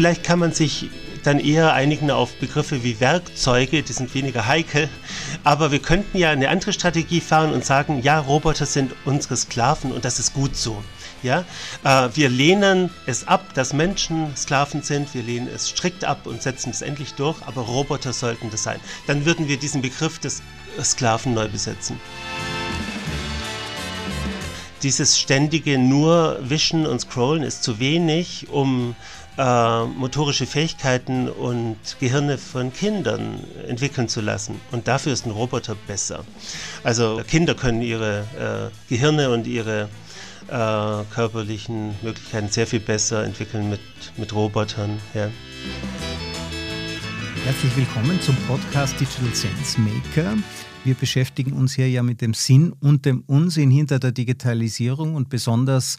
[0.00, 0.88] vielleicht kann man sich
[1.24, 4.88] dann eher einigen auf Begriffe wie Werkzeuge, die sind weniger heikel.
[5.44, 9.92] Aber wir könnten ja eine andere Strategie fahren und sagen, ja, Roboter sind unsere Sklaven
[9.92, 10.82] und das ist gut so.
[11.22, 11.44] Ja,
[11.84, 15.12] äh, wir lehnen es ab, dass Menschen Sklaven sind.
[15.12, 17.36] Wir lehnen es strikt ab und setzen es endlich durch.
[17.44, 18.80] Aber Roboter sollten das sein.
[19.06, 20.40] Dann würden wir diesen Begriff des
[20.82, 22.00] Sklaven neu besetzen
[24.82, 28.96] dieses ständige nur Wischen und Scrollen ist zu wenig, um
[29.40, 34.60] äh, motorische Fähigkeiten und Gehirne von Kindern entwickeln zu lassen.
[34.70, 36.24] Und dafür ist ein Roboter besser.
[36.84, 39.88] Also Kinder können ihre äh, Gehirne und ihre
[40.48, 43.80] äh, körperlichen Möglichkeiten sehr viel besser entwickeln mit,
[44.18, 45.00] mit Robotern.
[45.14, 45.30] Ja.
[47.44, 50.34] Herzlich willkommen zum Podcast Digital Sense Maker.
[50.82, 55.28] Wir beschäftigen uns hier ja mit dem Sinn und dem Unsinn hinter der Digitalisierung und
[55.28, 55.98] besonders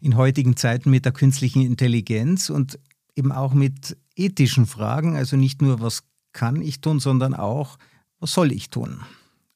[0.00, 2.78] in heutigen Zeiten mit der künstlichen Intelligenz und
[3.16, 5.16] eben auch mit ethischen Fragen.
[5.16, 7.78] Also nicht nur, was kann ich tun, sondern auch,
[8.20, 9.00] was soll ich tun?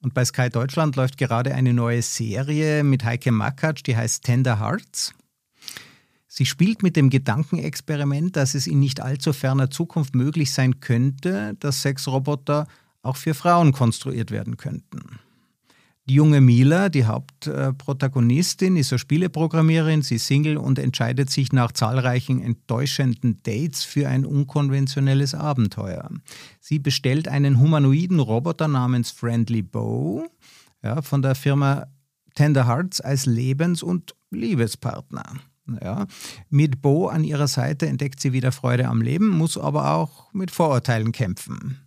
[0.02, 4.58] Und bei Sky Deutschland läuft gerade eine neue Serie mit Heike Makatsch, die heißt Tender
[4.58, 5.14] Hearts.
[6.26, 11.56] Sie spielt mit dem Gedankenexperiment, dass es in nicht allzu ferner Zukunft möglich sein könnte,
[11.60, 12.66] dass Sexroboter
[13.06, 15.20] auch für Frauen konstruiert werden könnten.
[16.08, 21.72] Die junge Mila, die Hauptprotagonistin, ist eine Spieleprogrammiererin, sie ist Single und entscheidet sich nach
[21.72, 26.08] zahlreichen enttäuschenden Dates für ein unkonventionelles Abenteuer.
[26.60, 30.28] Sie bestellt einen humanoiden Roboter namens Friendly Bow
[30.80, 31.88] ja, von der Firma
[32.36, 35.24] Tender Hearts als Lebens- und Liebespartner.
[35.82, 36.06] Ja.
[36.50, 40.52] Mit Bo an ihrer Seite entdeckt sie wieder Freude am Leben, muss aber auch mit
[40.52, 41.80] Vorurteilen kämpfen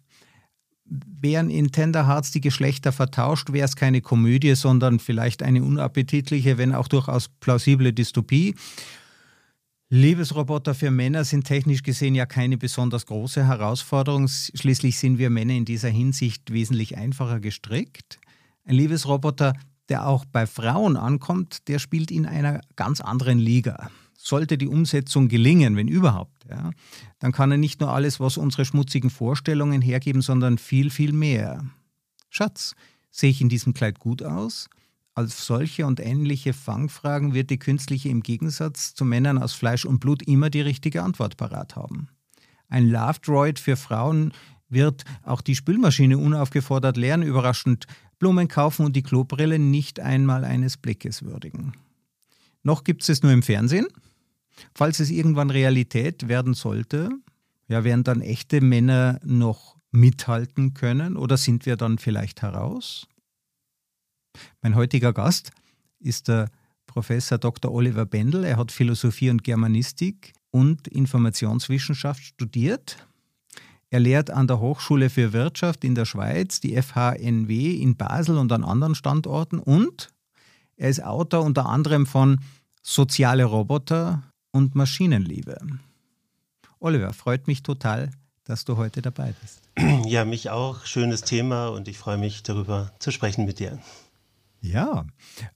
[0.90, 6.58] wären in Tender Hearts die Geschlechter vertauscht, wäre es keine Komödie, sondern vielleicht eine unappetitliche,
[6.58, 8.56] wenn auch durchaus plausible Dystopie.
[9.90, 14.28] Liebesroboter für Männer sind technisch gesehen ja keine besonders große Herausforderung.
[14.28, 18.20] Schließlich sind wir Männer in dieser Hinsicht wesentlich einfacher gestrickt.
[18.66, 19.54] Ein Liebesroboter,
[19.90, 23.90] der auch bei Frauen ankommt, der spielt in einer ganz anderen Liga
[24.22, 26.72] sollte die Umsetzung gelingen, wenn überhaupt, ja,
[27.20, 31.64] dann kann er nicht nur alles, was unsere schmutzigen Vorstellungen hergeben, sondern viel, viel mehr.
[32.30, 32.76] Schatz,
[33.12, 34.70] sehe ich in diesem Kleid gut aus?
[35.14, 40.00] Als solche und ähnliche Fangfragen wird die künstliche im Gegensatz zu Männern aus Fleisch und
[40.00, 42.08] Blut immer die richtige Antwort parat haben.
[42.70, 44.32] Ein Love Droid für Frauen
[44.70, 47.86] wird auch die Spülmaschine unaufgefordert leeren, überraschend
[48.20, 51.74] Blumen kaufen und die Klobrille nicht einmal eines Blickes würdigen.
[52.64, 53.88] Noch gibt es es nur im Fernsehen,
[54.74, 57.10] Falls es irgendwann Realität werden sollte,
[57.68, 63.08] ja, werden dann echte Männer noch mithalten können oder sind wir dann vielleicht heraus?
[64.62, 65.52] Mein heutiger Gast
[66.00, 66.50] ist der
[66.86, 67.72] Professor Dr.
[67.72, 68.44] Oliver Bendel.
[68.44, 72.98] Er hat Philosophie und Germanistik und Informationswissenschaft studiert.
[73.92, 78.52] Er lehrt an der Hochschule für Wirtschaft in der Schweiz, die FHNW in Basel und
[78.52, 80.12] an anderen Standorten und
[80.78, 82.40] er ist Autor unter anderem von
[82.82, 85.58] Soziale Roboter, und Maschinenliebe.
[86.80, 88.12] Oliver, freut mich total,
[88.46, 89.62] dass du heute dabei bist.
[90.06, 90.86] Ja, mich auch.
[90.86, 93.80] Schönes Thema und ich freue mich darüber zu sprechen mit dir.
[94.62, 95.06] Ja,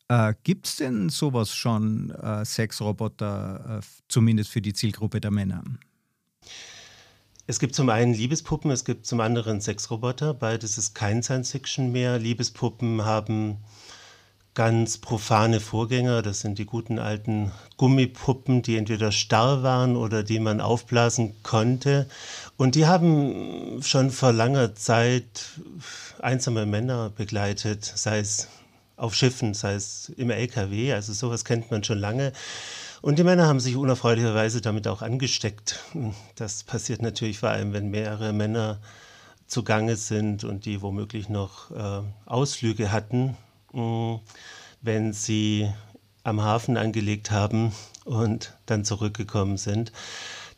[0.07, 5.63] äh, gibt es denn sowas schon, äh, Sexroboter, äh, zumindest für die Zielgruppe der Männer?
[7.45, 10.33] Es gibt zum einen Liebespuppen, es gibt zum anderen Sexroboter.
[10.33, 12.17] Beides ist kein Science-Fiction mehr.
[12.17, 13.57] Liebespuppen haben
[14.53, 16.21] ganz profane Vorgänger.
[16.21, 22.07] Das sind die guten alten Gummipuppen, die entweder starr waren oder die man aufblasen konnte.
[22.57, 25.59] Und die haben schon vor langer Zeit
[26.19, 28.47] einsame Männer begleitet, sei es
[28.95, 30.93] auf Schiffen, sei es im LKW.
[30.93, 32.31] Also sowas kennt man schon lange.
[33.01, 35.79] Und die Männer haben sich unerfreulicherweise damit auch angesteckt.
[36.35, 38.79] Das passiert natürlich vor allem, wenn mehrere Männer
[39.47, 43.35] zugange sind und die womöglich noch äh, Ausflüge hatten
[43.73, 45.69] wenn sie
[46.23, 47.73] am Hafen angelegt haben
[48.05, 49.91] und dann zurückgekommen sind.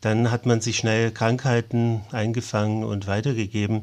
[0.00, 3.82] Dann hat man sich schnell Krankheiten eingefangen und weitergegeben.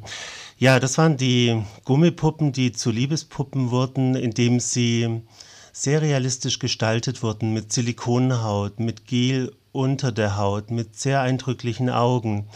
[0.57, 5.21] Ja, das waren die Gummipuppen, die zu Liebespuppen wurden, indem sie
[5.73, 12.47] sehr realistisch gestaltet wurden mit Silikonhaut, mit Gel unter der Haut, mit sehr eindrücklichen Augen,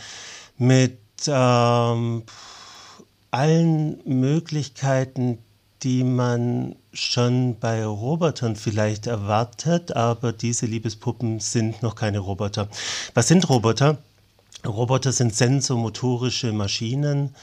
[0.58, 2.24] mit ähm,
[3.32, 5.40] allen Möglichkeiten,
[5.84, 12.68] die man schon bei Robotern vielleicht erwartet, aber diese Liebespuppen sind noch keine Roboter.
[13.14, 13.98] Was sind Roboter?
[14.66, 17.36] Roboter sind sensomotorische Maschinen,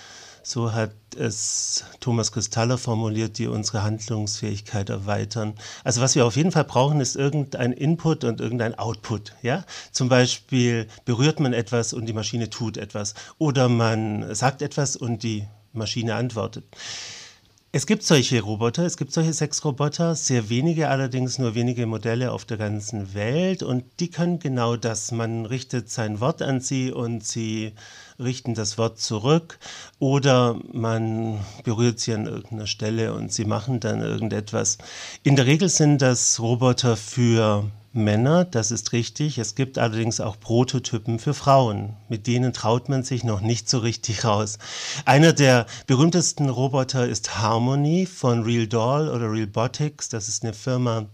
[0.46, 5.54] So hat es Thomas Kristaller formuliert, die unsere Handlungsfähigkeit erweitern.
[5.84, 9.32] Also was wir auf jeden Fall brauchen, ist irgendein Input und irgendein Output.
[9.40, 9.64] Ja?
[9.90, 13.14] Zum Beispiel berührt man etwas und die Maschine tut etwas.
[13.38, 16.64] Oder man sagt etwas und die Maschine antwortet.
[17.76, 22.44] Es gibt solche Roboter, es gibt solche Sexroboter, sehr wenige allerdings, nur wenige Modelle auf
[22.44, 25.10] der ganzen Welt und die können genau das.
[25.10, 27.72] Man richtet sein Wort an sie und sie
[28.16, 29.58] richten das Wort zurück
[29.98, 34.78] oder man berührt sie an irgendeiner Stelle und sie machen dann irgendetwas.
[35.24, 39.38] In der Regel sind das Roboter für Männer, das ist richtig.
[39.38, 41.96] Es gibt allerdings auch Prototypen für Frauen.
[42.08, 44.58] Mit denen traut man sich noch nicht so richtig raus.
[45.04, 50.08] Einer der berühmtesten Roboter ist Harmony von Real Doll oder Realbotics.
[50.08, 51.06] Das ist eine Firma,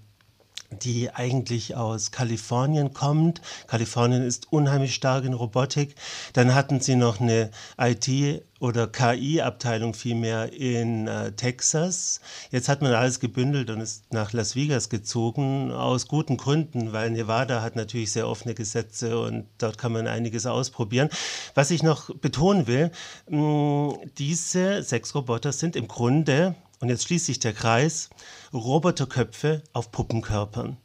[0.70, 3.40] die eigentlich aus Kalifornien kommt.
[3.67, 5.94] Kalifornien ist unheimlich stark in Robotik.
[6.32, 12.20] Dann hatten sie noch eine IT- oder KI-Abteilung vielmehr in äh, Texas.
[12.50, 17.11] Jetzt hat man alles gebündelt und ist nach Las Vegas gezogen, aus guten Gründen, weil
[17.11, 21.08] Nevada hat natürlich sehr offene Gesetze und dort kann man einiges ausprobieren.
[21.55, 22.90] Was ich noch betonen will,
[23.28, 28.11] mh, diese sechs Roboter sind im Grunde und jetzt schließt sich der Kreis,
[28.52, 30.76] Roboterköpfe auf Puppenkörpern.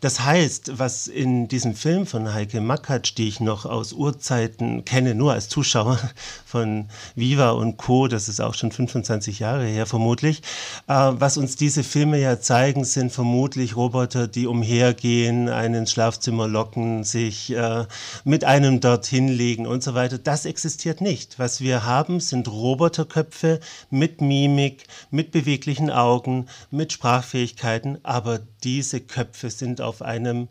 [0.00, 5.14] Das heißt, was in diesem Film von Heike Makatsch, die ich noch aus Urzeiten kenne,
[5.14, 5.98] nur als Zuschauer
[6.46, 10.42] von Viva und Co., das ist auch schon 25 Jahre her vermutlich,
[10.88, 16.48] äh, was uns diese Filme ja zeigen, sind vermutlich Roboter, die umhergehen, einen ins Schlafzimmer
[16.48, 17.86] locken, sich äh,
[18.24, 20.18] mit einem dorthin legen und so weiter.
[20.18, 21.38] Das existiert nicht.
[21.38, 23.60] Was wir haben, sind Roboterköpfe
[23.90, 30.48] mit Mimik, mit beweglichen Augen, mit Sprachfähigkeiten, aber diese Köpfe sind auf einem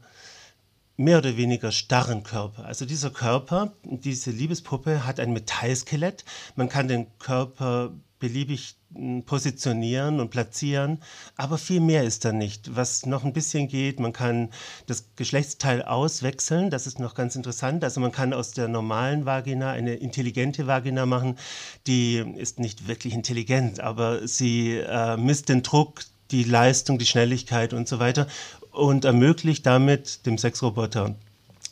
[0.95, 2.65] mehr oder weniger starren Körper.
[2.65, 6.23] Also dieser Körper, diese Liebespuppe hat ein Metallskelett.
[6.55, 7.91] Man kann den Körper
[8.23, 10.99] beliebig hm, positionieren und platzieren,
[11.35, 12.73] aber viel mehr ist da nicht.
[12.73, 14.49] Was noch ein bisschen geht, man kann
[14.85, 17.83] das Geschlechtsteil auswechseln, das ist noch ganz interessant.
[17.83, 21.37] Also man kann aus der normalen Vagina eine intelligente Vagina machen,
[21.85, 27.73] die ist nicht wirklich intelligent, aber sie äh, misst den Druck, die Leistung, die Schnelligkeit
[27.73, 28.27] und so weiter
[28.71, 31.15] und ermöglicht damit dem Sexroboter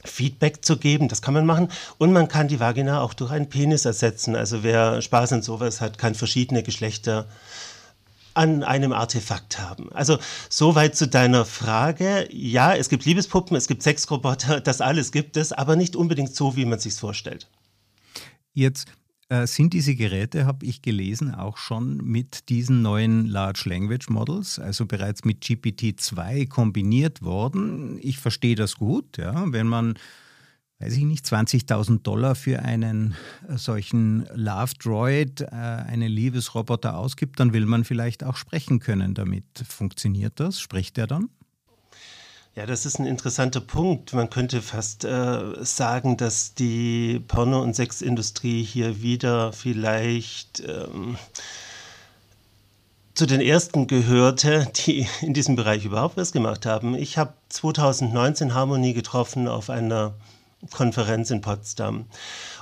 [0.04, 1.08] Feedback zu geben.
[1.08, 1.70] Das kann man machen.
[1.98, 4.36] Und man kann die Vagina auch durch einen Penis ersetzen.
[4.36, 7.28] Also wer Spaß an sowas hat, kann verschiedene Geschlechter
[8.34, 9.92] an einem Artefakt haben.
[9.92, 10.18] Also
[10.50, 12.28] soweit zu deiner Frage.
[12.32, 16.56] Ja, es gibt Liebespuppen, es gibt Sexroboter, das alles gibt es, aber nicht unbedingt so,
[16.56, 17.48] wie man sich vorstellt.
[18.54, 18.88] Jetzt
[19.32, 24.60] äh, sind diese Geräte, habe ich gelesen, auch schon mit diesen neuen Large Language Models,
[24.60, 27.98] also bereits mit GPT-2 kombiniert worden.
[28.02, 29.96] Ich verstehe das gut, ja, wenn man
[30.80, 33.16] weiß ich nicht, 20.000 Dollar für einen
[33.48, 39.14] äh, solchen Love Droid, äh, einen Liebesroboter ausgibt, dann will man vielleicht auch sprechen können
[39.14, 39.46] damit.
[39.66, 40.60] Funktioniert das?
[40.60, 41.30] Spricht er dann?
[42.54, 44.12] Ja, das ist ein interessanter Punkt.
[44.14, 51.18] Man könnte fast äh, sagen, dass die Porno- und Sexindustrie hier wieder vielleicht ähm,
[53.14, 56.94] zu den ersten gehörte, die in diesem Bereich überhaupt was gemacht haben.
[56.94, 60.14] Ich habe 2019 Harmonie getroffen auf einer
[60.70, 62.06] Konferenz in Potsdam.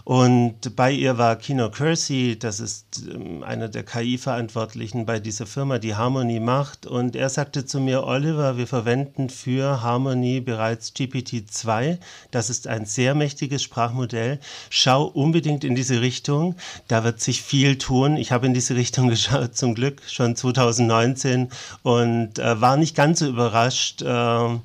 [0.05, 5.77] Und bei ihr war Kino Kersey, das ist ähm, einer der KI-Verantwortlichen bei dieser Firma,
[5.79, 6.85] die Harmony macht.
[6.85, 11.99] Und er sagte zu mir, Oliver, wir verwenden für Harmony bereits GPT-2.
[12.31, 14.39] Das ist ein sehr mächtiges Sprachmodell.
[14.69, 16.55] Schau unbedingt in diese Richtung.
[16.87, 18.15] Da wird sich viel tun.
[18.15, 21.49] Ich habe in diese Richtung geschaut, zum Glück schon 2019
[21.83, 24.01] und äh, war nicht ganz so überrascht.
[24.01, 24.59] Äh,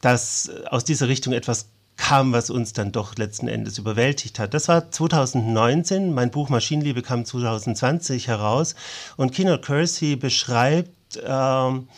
[0.00, 4.54] dass aus dieser Richtung etwas kam, was uns dann doch letzten Endes überwältigt hat.
[4.54, 8.74] Das war 2019, mein Buch Maschinenliebe kam 2020 heraus
[9.16, 11.88] und Kino Kersey beschreibt ähm,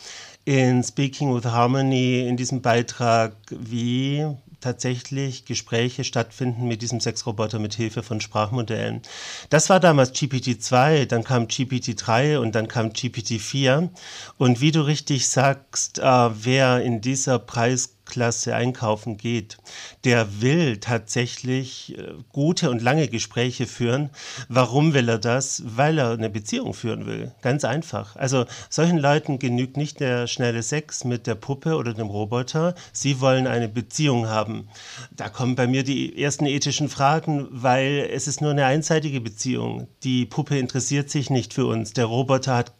[0.45, 4.25] in Speaking with Harmony in diesem Beitrag, wie
[4.61, 9.01] tatsächlich Gespräche stattfinden mit diesem Sexroboter mit Hilfe von Sprachmodellen.
[9.49, 13.89] Das war damals GPT-2, dann kam GPT-3 und dann kam GPT-4.
[14.37, 19.57] Und wie du richtig sagst, äh, wer in dieser Preis Klasse einkaufen geht,
[20.03, 24.09] der will tatsächlich äh, gute und lange Gespräche führen.
[24.49, 25.63] Warum will er das?
[25.65, 27.31] Weil er eine Beziehung führen will.
[27.41, 28.15] Ganz einfach.
[28.15, 32.75] Also solchen Leuten genügt nicht der schnelle Sex mit der Puppe oder dem Roboter.
[32.91, 34.67] Sie wollen eine Beziehung haben.
[35.11, 39.87] Da kommen bei mir die ersten ethischen Fragen, weil es ist nur eine einseitige Beziehung.
[40.03, 41.93] Die Puppe interessiert sich nicht für uns.
[41.93, 42.73] Der Roboter hat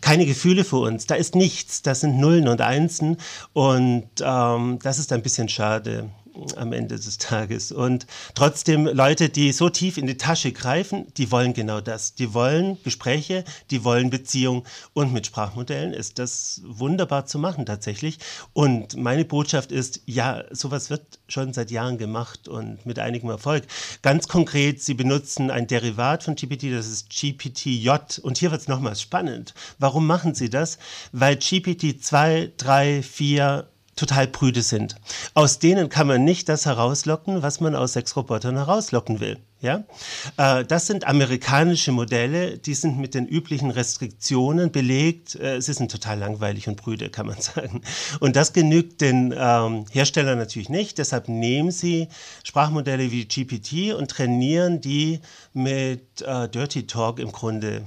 [0.00, 1.06] keine Gefühle für uns.
[1.06, 1.82] Da ist nichts.
[1.82, 3.16] Das sind Nullen und Einsen.
[3.52, 6.10] Und ähm, das ist ein bisschen schade.
[6.56, 7.72] Am Ende des Tages.
[7.72, 12.14] Und trotzdem Leute, die so tief in die Tasche greifen, die wollen genau das.
[12.14, 14.64] Die wollen Gespräche, die wollen Beziehung.
[14.92, 18.18] Und mit Sprachmodellen ist das wunderbar zu machen tatsächlich.
[18.52, 23.64] Und meine Botschaft ist, ja, sowas wird schon seit Jahren gemacht und mit einigem Erfolg.
[24.02, 28.18] Ganz konkret, Sie benutzen ein Derivat von GPT, das ist GPT-J.
[28.20, 29.54] Und hier wird es nochmals spannend.
[29.78, 30.78] Warum machen Sie das?
[31.12, 33.68] Weil GPT 2, 3, 4,
[33.98, 34.96] total prüde sind.
[35.34, 39.38] Aus denen kann man nicht das herauslocken, was man aus Sexrobotern herauslocken will.
[39.60, 39.84] Ja?
[40.36, 45.34] Äh, das sind amerikanische Modelle, die sind mit den üblichen Restriktionen belegt.
[45.34, 47.82] Äh, sie sind total langweilig und prüde, kann man sagen.
[48.20, 50.98] Und das genügt den ähm, Herstellern natürlich nicht.
[50.98, 52.08] Deshalb nehmen sie
[52.44, 55.20] Sprachmodelle wie GPT und trainieren die
[55.52, 57.82] mit äh, Dirty Talk im Grunde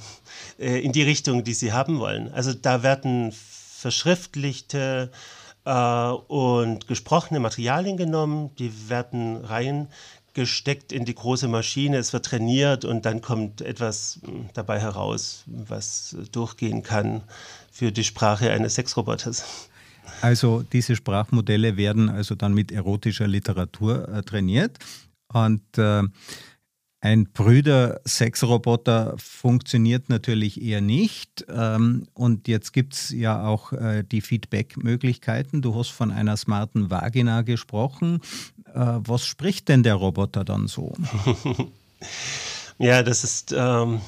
[0.58, 2.32] in die Richtung, die sie haben wollen.
[2.34, 3.34] Also da werden
[3.82, 5.12] verschriftlichte
[5.65, 12.86] äh, und gesprochene Materialien genommen, die werden reingesteckt in die große Maschine, es wird trainiert
[12.86, 17.24] und dann kommt etwas hm, dabei heraus, was durchgehen kann
[17.72, 19.70] für die Sprache eines Sexroboters.
[20.22, 24.77] Also diese Sprachmodelle werden also dann mit erotischer Literatur äh, trainiert
[25.32, 26.03] und äh,
[27.01, 31.46] ein Brüder-Sexroboter funktioniert natürlich eher nicht.
[31.50, 35.63] Ähm, und jetzt gibt es ja auch äh, die Feedback-Möglichkeiten.
[35.63, 38.22] Du hast von einer smarten Vagina gesprochen.
[38.67, 40.93] Äh, was spricht denn der Roboter dann so?
[42.82, 44.02] Ja, das ist ähm,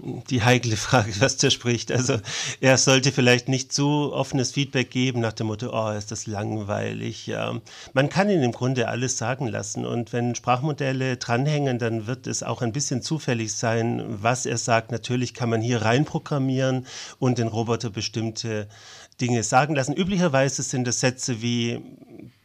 [0.00, 1.92] die heikle Frage, was der spricht.
[1.92, 2.18] Also
[2.60, 7.28] er sollte vielleicht nicht zu offenes Feedback geben nach dem Motto, oh, ist das langweilig.
[7.28, 7.60] Ja.
[7.92, 12.42] Man kann ihn im Grunde alles sagen lassen und wenn Sprachmodelle dranhängen, dann wird es
[12.42, 14.90] auch ein bisschen zufällig sein, was er sagt.
[14.90, 16.84] Natürlich kann man hier reinprogrammieren
[17.20, 18.66] und den Roboter bestimmte
[19.20, 19.94] Dinge sagen lassen.
[19.94, 21.80] Üblicherweise sind es Sätze wie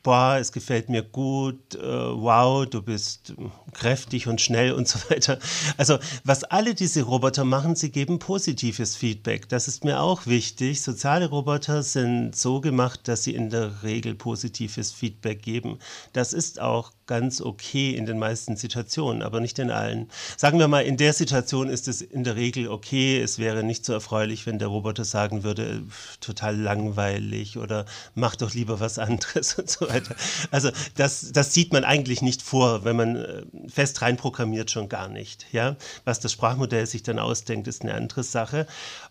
[0.04, 3.34] boah, es gefällt mir gut, äh, wow, du bist
[3.74, 5.40] kräftig und schnell und so weiter.
[5.78, 9.50] Also was alle diese Roboter machen, sie geben positives Feedback.
[9.50, 10.82] Das ist mir auch wichtig.
[10.82, 15.80] Soziale Roboter sind so gemacht, dass sie in der Regel positives Feedback geben.
[16.14, 20.10] Das ist auch ganz okay in den meisten Situationen, aber nicht in allen.
[20.38, 23.20] Sagen wir mal, in der Situation ist es in der Regel okay.
[23.20, 25.84] Es wäre nicht so erfreulich, wenn der Roboter sagen würde,
[26.22, 30.16] total langweilig oder mach doch lieber was anderes und so weiter.
[30.52, 35.10] Also das, das sieht man eigentlich nicht vor, wenn man äh, fest reinprogrammiert, schon gar
[35.10, 35.48] nicht.
[35.52, 35.76] Ja?
[36.06, 38.68] Was das Sprachmodell sich dann ausdenkt, ist eine andere Sache.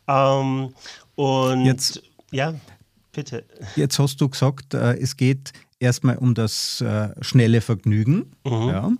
[0.08, 0.72] Ähm,
[1.16, 2.54] und Jetzt, ja,
[3.12, 3.44] bitte.
[3.76, 8.32] Jetzt hast du gesagt, äh, es geht erstmal um das äh, schnelle Vergnügen.
[8.44, 8.68] Mhm.
[8.68, 8.92] Ja.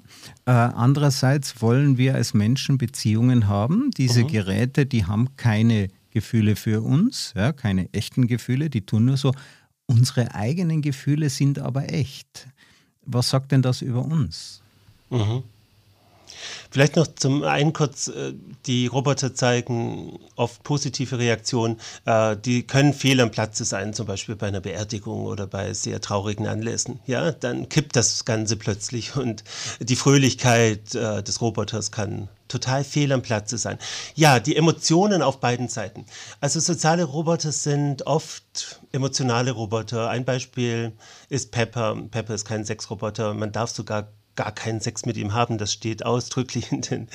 [0.47, 3.91] Äh, andererseits wollen wir als Menschen Beziehungen haben.
[3.97, 4.29] Diese mhm.
[4.29, 9.33] Geräte, die haben keine Gefühle für uns, ja, keine echten Gefühle, die tun nur so.
[9.87, 12.49] Unsere eigenen Gefühle sind aber echt.
[13.03, 14.63] Was sagt denn das über uns?
[15.11, 15.43] Mhm.
[16.71, 18.33] Vielleicht noch zum einen kurz, äh,
[18.67, 21.81] die Roboter zeigen oft positive Reaktionen.
[22.05, 26.01] Äh, die können fehl am Platze sein, zum Beispiel bei einer Beerdigung oder bei sehr
[26.01, 27.01] traurigen Anlässen.
[27.07, 29.45] Ja, dann kippt das Ganze plötzlich und
[29.81, 33.79] die Fröhlichkeit äh, des Roboters kann total fehl am Platze sein.
[34.15, 36.05] Ja, die Emotionen auf beiden Seiten.
[36.41, 40.11] Also soziale Roboter sind oft emotionale Roboter.
[40.11, 40.93] Ein Beispiel
[41.29, 41.97] ist Pepper.
[42.11, 43.35] Pepper ist kein Sexroboter.
[43.35, 44.09] Man darf sogar
[44.41, 45.59] gar keinen Sex mit ihm haben.
[45.59, 47.09] Das steht ausdrücklich in den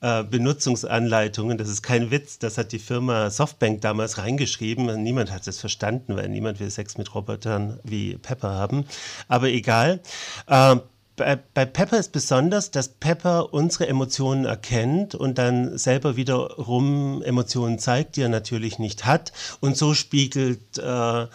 [0.00, 1.56] äh, Benutzungsanleitungen.
[1.56, 2.40] Das ist kein Witz.
[2.40, 5.00] Das hat die Firma Softbank damals reingeschrieben.
[5.00, 8.86] Niemand hat es verstanden, weil niemand will Sex mit Robotern wie Pepper haben.
[9.28, 10.00] Aber egal.
[10.48, 10.76] Äh,
[11.16, 17.78] bei, bei, Pepper ist besonders, dass Pepper unsere Emotionen erkennt und dann selber wiederum Emotionen
[17.78, 19.32] zeigt, die er natürlich nicht hat.
[19.60, 21.26] Und so spiegelt äh,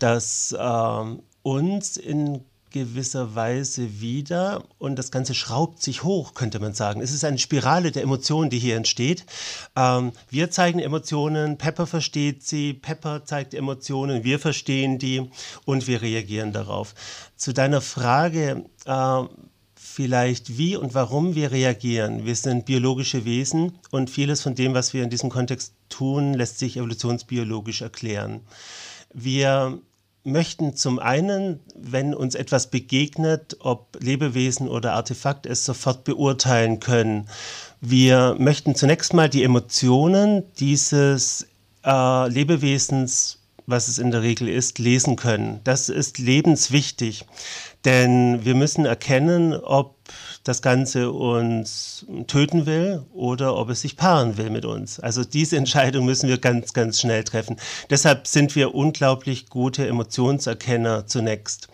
[0.00, 1.04] das äh,
[1.44, 2.40] uns in
[2.70, 7.00] gewisser Weise wieder und das Ganze schraubt sich hoch, könnte man sagen.
[7.00, 9.24] Es ist eine Spirale der Emotionen, die hier entsteht.
[9.76, 15.30] Ähm, wir zeigen Emotionen, Pepper versteht sie, Pepper zeigt Emotionen, wir verstehen die
[15.64, 16.94] und wir reagieren darauf.
[17.36, 19.22] Zu deiner Frage, äh,
[19.98, 22.24] vielleicht wie und warum wir reagieren.
[22.24, 26.60] Wir sind biologische Wesen und vieles von dem, was wir in diesem Kontext tun, lässt
[26.60, 28.42] sich evolutionsbiologisch erklären.
[29.12, 29.80] Wir
[30.32, 37.28] möchten zum einen, wenn uns etwas begegnet, ob Lebewesen oder Artefakt, es sofort beurteilen können.
[37.80, 41.46] Wir möchten zunächst mal die Emotionen dieses
[41.84, 45.60] äh, Lebewesens, was es in der Regel ist, lesen können.
[45.64, 47.24] Das ist lebenswichtig,
[47.88, 49.96] denn wir müssen erkennen, ob
[50.44, 55.00] das Ganze uns töten will oder ob es sich paaren will mit uns.
[55.00, 57.56] Also diese Entscheidung müssen wir ganz, ganz schnell treffen.
[57.88, 61.68] Deshalb sind wir unglaublich gute Emotionserkenner zunächst.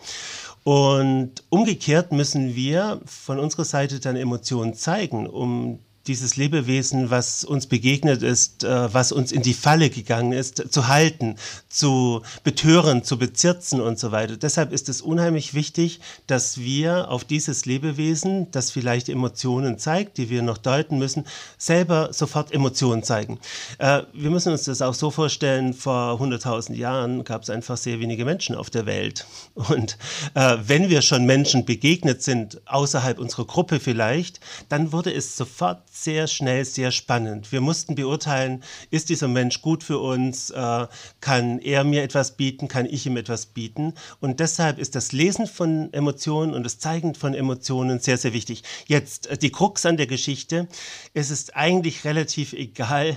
[0.63, 7.67] Und umgekehrt müssen wir von unserer Seite dann Emotionen zeigen, um dieses Lebewesen, was uns
[7.67, 11.35] begegnet ist, äh, was uns in die Falle gegangen ist, zu halten,
[11.69, 14.37] zu betören, zu bezirzen und so weiter.
[14.37, 20.29] Deshalb ist es unheimlich wichtig, dass wir auf dieses Lebewesen, das vielleicht Emotionen zeigt, die
[20.29, 21.25] wir noch deuten müssen,
[21.57, 23.39] selber sofort Emotionen zeigen.
[23.79, 27.99] Äh, wir müssen uns das auch so vorstellen, vor 100.000 Jahren gab es einfach sehr
[27.99, 29.25] wenige Menschen auf der Welt.
[29.53, 29.97] Und
[30.33, 35.81] äh, wenn wir schon Menschen begegnet sind, außerhalb unserer Gruppe vielleicht, dann wurde es sofort
[35.95, 37.51] sehr schnell sehr spannend.
[37.51, 40.87] Wir mussten beurteilen, ist dieser Mensch gut für uns, äh,
[41.21, 43.93] kann er mir etwas bieten, kann ich ihm etwas bieten.
[44.19, 48.63] Und deshalb ist das Lesen von Emotionen und das Zeigen von Emotionen sehr, sehr wichtig.
[48.87, 50.67] Jetzt äh, die Krux an der Geschichte.
[51.13, 53.15] Es ist eigentlich relativ egal,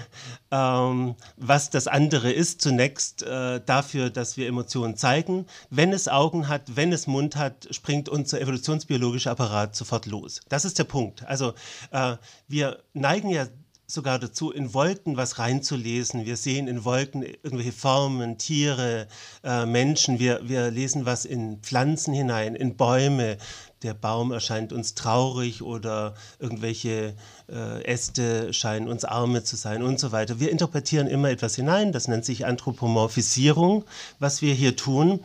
[0.52, 5.47] ähm, was das andere ist zunächst, äh, dafür, dass wir Emotionen zeigen.
[5.70, 10.40] Wenn es Augen hat, wenn es Mund hat, springt unser evolutionsbiologischer Apparat sofort los.
[10.49, 11.26] Das ist der Punkt.
[11.26, 11.54] Also
[11.90, 12.16] äh,
[12.47, 13.46] wir neigen ja
[13.90, 16.26] sogar dazu, in Wolken was reinzulesen.
[16.26, 19.08] Wir sehen in Wolken irgendwelche Formen, Tiere,
[19.42, 20.18] äh, Menschen.
[20.18, 23.38] Wir, wir lesen was in Pflanzen hinein, in Bäume.
[23.82, 27.14] Der Baum erscheint uns traurig oder irgendwelche
[27.50, 30.38] äh, Äste scheinen uns Arme zu sein und so weiter.
[30.38, 31.92] Wir interpretieren immer etwas hinein.
[31.92, 33.84] Das nennt sich Anthropomorphisierung,
[34.18, 35.20] was wir hier tun.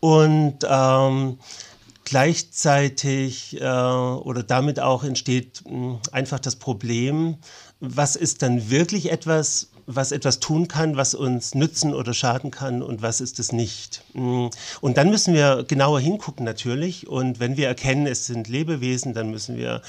[0.00, 1.38] Und ähm,
[2.08, 7.36] Gleichzeitig äh, oder damit auch entsteht mh, hm, einfach das Problem,
[7.80, 12.82] was ist dann wirklich etwas, was etwas tun kann, was uns nützen oder schaden kann
[12.82, 14.04] und was ist es nicht.
[14.14, 14.48] Hm,
[14.80, 19.30] und dann müssen wir genauer hingucken natürlich und wenn wir erkennen, es sind Lebewesen, dann
[19.30, 19.82] müssen wir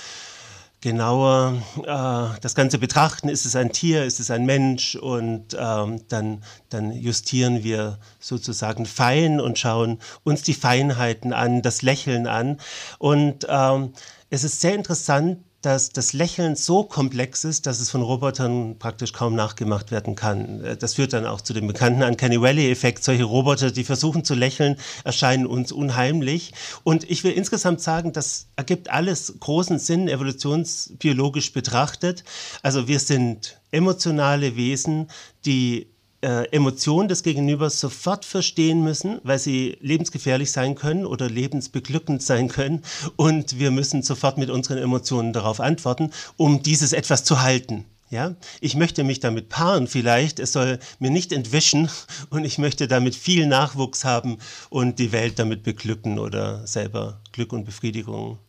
[0.81, 4.95] genauer äh, das Ganze betrachten, ist es ein Tier, ist es ein Mensch?
[4.95, 11.81] Und ähm, dann, dann justieren wir sozusagen fein und schauen uns die Feinheiten an, das
[11.81, 12.59] Lächeln an.
[12.98, 13.93] Und ähm,
[14.29, 19.11] es ist sehr interessant, dass das Lächeln so komplex ist, dass es von Robotern praktisch
[19.11, 20.63] kaum nachgemacht werden kann.
[20.63, 23.03] Äh, das führt dann auch zu dem bekannten Uncanny Valley-Effekt.
[23.03, 26.53] Solche Roboter, die versuchen zu lächeln, erscheinen uns unheimlich.
[26.84, 32.23] Und ich will insgesamt sagen, das ergibt alles großen Sinn, evolutionsbiologisch betrachtet.
[32.62, 35.07] Also wir sind emotionale Wesen,
[35.45, 35.88] die
[36.21, 42.47] äh, Emotionen des Gegenübers sofort verstehen müssen, weil sie lebensgefährlich sein können oder lebensbeglückend sein
[42.49, 42.84] können.
[43.15, 47.86] Und wir müssen sofort mit unseren Emotionen darauf antworten, um dieses etwas zu halten.
[48.12, 51.89] Ja, ich möchte mich damit paaren vielleicht, es soll mir nicht entwischen
[52.32, 54.39] und ich möchte damit viel Nachwuchs haben
[54.71, 58.39] und die Welt damit beglücken oder selber Glück und Befriedigung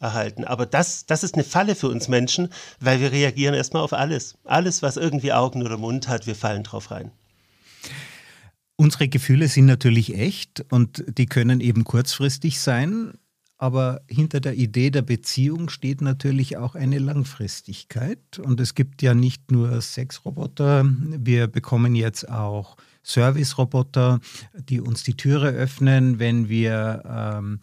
[0.00, 0.44] erhalten.
[0.44, 4.36] Aber das, das ist eine Falle für uns Menschen, weil wir reagieren erstmal auf alles.
[4.44, 7.10] Alles, was irgendwie Augen oder Mund hat, wir fallen drauf rein.
[8.76, 13.14] Unsere Gefühle sind natürlich echt und die können eben kurzfristig sein,
[13.56, 18.38] aber hinter der Idee der Beziehung steht natürlich auch eine Langfristigkeit.
[18.38, 24.20] Und es gibt ja nicht nur Sexroboter, wir bekommen jetzt auch Service-Roboter,
[24.54, 27.60] die uns die Türe öffnen, wenn wir ähm,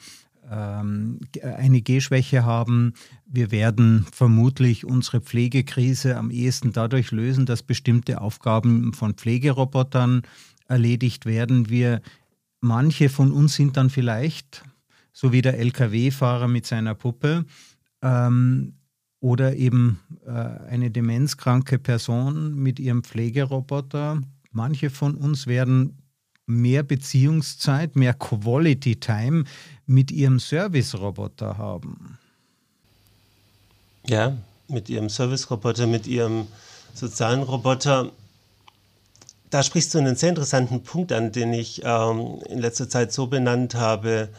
[0.49, 2.93] ähm, eine Gehschwäche haben.
[3.25, 10.23] Wir werden vermutlich unsere Pflegekrise am ehesten dadurch lösen, dass bestimmte Aufgaben von Pflegerobotern
[10.67, 11.69] erledigt werden.
[11.69, 12.01] Wir,
[12.61, 14.63] manche von uns sind dann vielleicht,
[15.13, 17.45] so wie der Lkw-Fahrer mit seiner Puppe,
[18.01, 18.73] ähm,
[19.19, 24.21] oder eben äh, eine demenzkranke Person mit ihrem Pflegeroboter.
[24.51, 25.97] Manche von uns werden
[26.45, 29.45] mehr Beziehungszeit, mehr Quality Time
[29.87, 32.17] mit ihrem Service-Roboter haben.
[34.07, 36.47] Ja, mit ihrem Service-Roboter, mit ihrem
[36.93, 38.11] sozialen Roboter.
[39.49, 43.27] Da sprichst du einen sehr interessanten Punkt an, den ich ähm, in letzter Zeit so
[43.27, 44.29] benannt habe,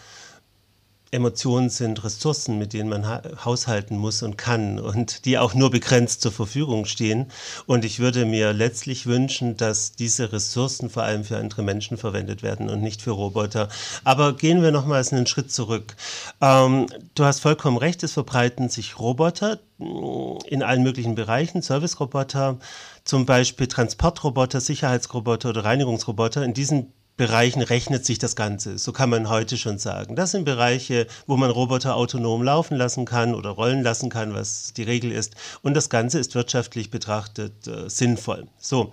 [1.13, 5.71] Emotionen sind Ressourcen, mit denen man ha haushalten muss und kann und die auch nur
[5.71, 7.31] begrenzt zur Verfügung stehen.
[7.67, 12.43] Und ich würde mir letztlich wünschen, dass diese Ressourcen vor allem für andere Menschen verwendet
[12.43, 13.69] werden und nicht für Roboter.
[14.03, 15.95] Aber gehen wir nochmals einen Schritt zurück.
[16.41, 22.59] Ähm, du hast vollkommen recht, es verbreiten sich Roboter in allen möglichen Bereichen, Service-Roboter,
[23.05, 26.45] zum Beispiel Transportroboter, Sicherheitsroboter oder Reinigungsroboter.
[26.45, 28.77] In diesen Bereichen rechnet sich das Ganze.
[28.77, 30.17] So kann man heute schon sagen.
[30.17, 34.75] Das sind Bereiche, wo man Roboter autonom laufen lassen kann oder rollen lassen kann, was
[34.75, 35.35] die Regel ist.
[35.63, 38.49] Und das Ganze ist wirtschaftlich betrachtet äh, sinnvoll.
[38.59, 38.93] So,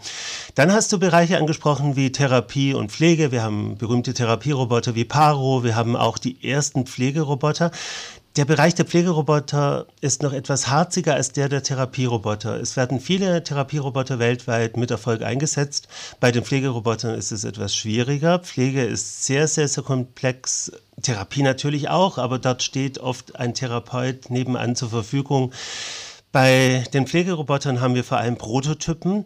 [0.56, 3.32] dann hast du Bereiche angesprochen wie Therapie und Pflege.
[3.34, 5.64] Wir haben berühmte Therapieroboter wie Paro.
[5.66, 7.72] Wir haben auch die ersten Pflegeroboter
[8.36, 12.60] der Bereich der Pflegeroboter ist noch etwas harziger als der der Therapieroboter.
[12.60, 15.88] Es werden viele Therapieroboter weltweit mit Erfolg eingesetzt.
[16.20, 18.40] Bei den Pflegerobotern ist es etwas schwieriger.
[18.40, 20.72] Pflege ist sehr, sehr, sehr komplex.
[21.02, 25.54] Therapie natürlich auch, aber dort steht oft ein Therapeut nebenan zur Verfügung.
[26.32, 29.26] Bei den Pflegerobotern haben wir vor allem Prototypen.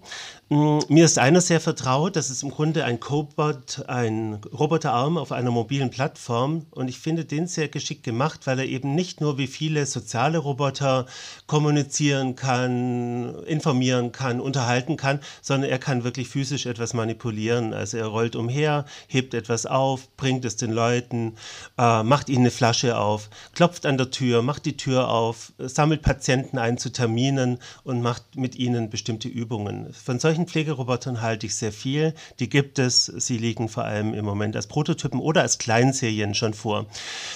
[0.49, 5.33] Mm, mir ist einer sehr vertraut, das ist im Grunde ein Cobot, ein Roboterarm auf
[5.33, 9.37] einer mobilen Plattform und ich finde den sehr geschickt gemacht, weil er eben nicht nur
[9.37, 11.05] wie viele soziale Roboter
[11.47, 17.73] kommunizieren kann, informieren kann, unterhalten kann, sondern er kann wirklich physisch etwas manipulieren.
[17.73, 21.35] Also er rollt umher, hebt etwas auf, bringt es den Leuten,
[21.77, 26.03] äh, macht ihnen eine Flasche auf, klopft an der Tür, macht die Tür auf, sammelt
[26.03, 29.91] Patienten ein zu Terminen und macht mit ihnen bestimmte Übungen.
[29.91, 32.13] Von solchen solchen Pflegerobotern halte ich sehr viel.
[32.39, 33.05] Die gibt es.
[33.05, 36.85] Sie liegen vor allem im Moment als Prototypen oder als Kleinserien schon vor.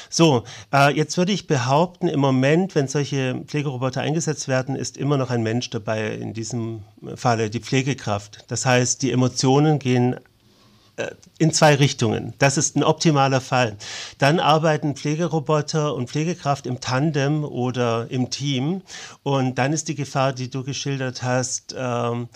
[0.09, 5.17] So, äh, jetzt würde ich behaupten, im Moment, wenn solche Pflegeroboter eingesetzt werden, ist immer
[5.17, 6.83] noch ein Mensch dabei, in diesem
[7.15, 8.45] Falle die Pflegekraft.
[8.49, 10.17] Das heißt, die Emotionen gehen
[10.97, 12.33] äh, in zwei Richtungen.
[12.37, 13.77] Das ist ein optimaler Fall.
[14.19, 18.83] Dann arbeiten Pflegeroboter und Pflegekraft im Tandem oder im Team.
[19.23, 22.29] Und dann ist die Gefahr, die du geschildert hast, ähm,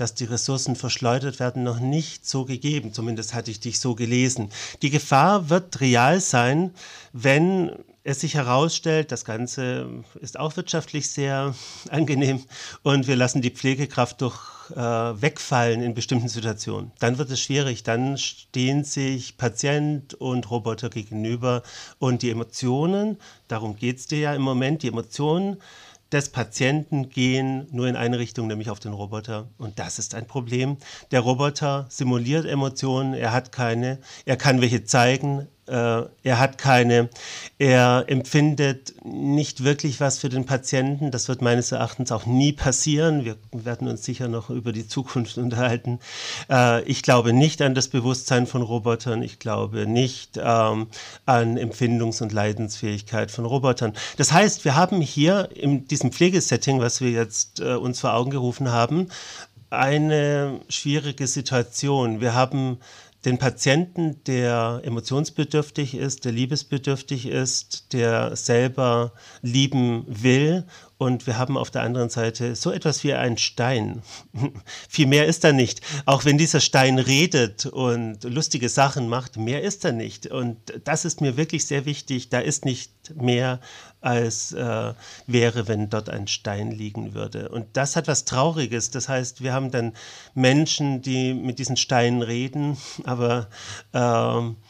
[0.00, 2.92] dass die Ressourcen verschleudert werden, noch nicht so gegeben.
[2.92, 4.50] Zumindest hatte ich dich so gelesen.
[4.82, 6.72] Die Gefahr wird real sein,
[7.12, 9.86] wenn es sich herausstellt, das Ganze
[10.20, 11.54] ist auch wirtschaftlich sehr
[11.90, 12.42] angenehm
[12.82, 14.38] und wir lassen die Pflegekraft durch
[14.70, 16.92] äh, wegfallen in bestimmten Situationen.
[16.98, 17.82] Dann wird es schwierig.
[17.82, 21.62] Dann stehen sich Patient und Roboter gegenüber
[21.98, 25.58] und die Emotionen, darum geht es dir ja im Moment, die Emotionen
[26.12, 29.48] des Patienten gehen nur in eine Richtung, nämlich auf den Roboter.
[29.58, 30.76] Und das ist ein Problem.
[31.10, 37.08] Der Roboter simuliert Emotionen, er hat keine, er kann welche zeigen, äh, er hat keine,
[37.58, 41.10] er empfindet nicht wirklich was für den Patienten.
[41.10, 43.24] Das wird meines Erachtens auch nie passieren.
[43.24, 46.00] Wir werden uns sicher noch über die Zukunft unterhalten.
[46.50, 49.22] Äh, ich glaube nicht an das Bewusstsein von Robotern.
[49.22, 50.88] Ich glaube nicht ähm,
[51.24, 53.92] an Empfindungs- und Leidensfähigkeit von Robotern.
[54.16, 58.30] Das heißt, wir haben hier in diesem Pflegesetting, was wir jetzt äh, uns vor Augen
[58.30, 59.08] gerufen haben,
[59.70, 62.20] eine schwierige Situation.
[62.20, 62.78] Wir haben
[63.24, 70.64] den Patienten, der emotionsbedürftig ist, der liebesbedürftig ist, der selber lieben will
[71.00, 74.02] und wir haben auf der anderen Seite so etwas wie einen Stein.
[74.88, 75.80] Viel mehr ist da nicht.
[76.04, 80.26] Auch wenn dieser Stein redet und lustige Sachen macht, mehr ist da nicht.
[80.26, 82.28] Und das ist mir wirklich sehr wichtig.
[82.28, 83.60] Da ist nicht mehr,
[84.00, 84.94] als äh,
[85.26, 87.48] wäre, wenn dort ein Stein liegen würde.
[87.48, 88.90] Und das hat was Trauriges.
[88.90, 89.92] Das heißt, wir haben dann
[90.34, 93.48] Menschen, die mit diesen Steinen reden, aber
[93.92, 94.69] äh,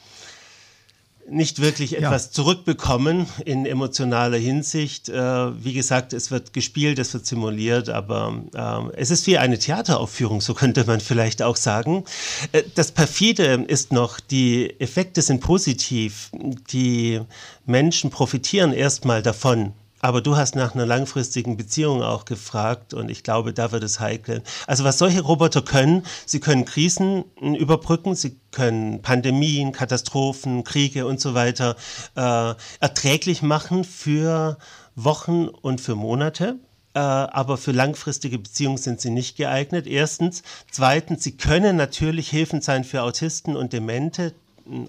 [1.30, 2.32] nicht wirklich etwas ja.
[2.32, 5.08] zurückbekommen in emotionaler Hinsicht.
[5.08, 9.58] Äh, wie gesagt, es wird gespielt, es wird simuliert, aber äh, es ist wie eine
[9.58, 12.04] Theateraufführung, so könnte man vielleicht auch sagen.
[12.52, 16.30] Äh, das Perfide ist noch, die Effekte sind positiv.
[16.72, 17.20] Die
[17.66, 23.22] Menschen profitieren erstmal davon, aber du hast nach einer langfristigen Beziehung auch gefragt und ich
[23.22, 24.42] glaube, da wird es heikel.
[24.66, 31.20] Also was solche Roboter können, sie können Krisen überbrücken, sie können Pandemien, Katastrophen, Kriege und
[31.20, 31.76] so weiter
[32.16, 34.58] äh, erträglich machen für
[34.94, 36.58] Wochen und für Monate.
[36.92, 39.86] Äh, aber für langfristige Beziehungen sind sie nicht geeignet.
[39.86, 40.42] Erstens.
[40.70, 44.34] Zweitens, sie können natürlich hilfend sein für Autisten und Demente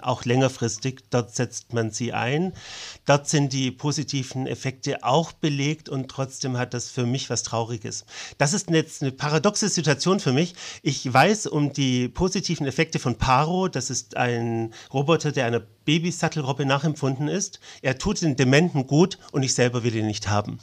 [0.02, 1.02] auch längerfristig.
[1.10, 2.54] Dort setzt man sie ein.
[3.06, 8.06] Dort sind die positiven Effekte auch belegt und trotzdem hat das für mich was Trauriges.
[8.38, 10.56] Das ist jetzt eine paradoxe Situation für mich.
[10.82, 13.68] Ich weiß um die positiven Effekte von Paro.
[13.68, 17.60] Das ist ein Roboter, der einer Babysattelrobbe nachempfunden ist.
[17.82, 20.60] Er tut den Dementen gut und ich selber will ihn nicht haben.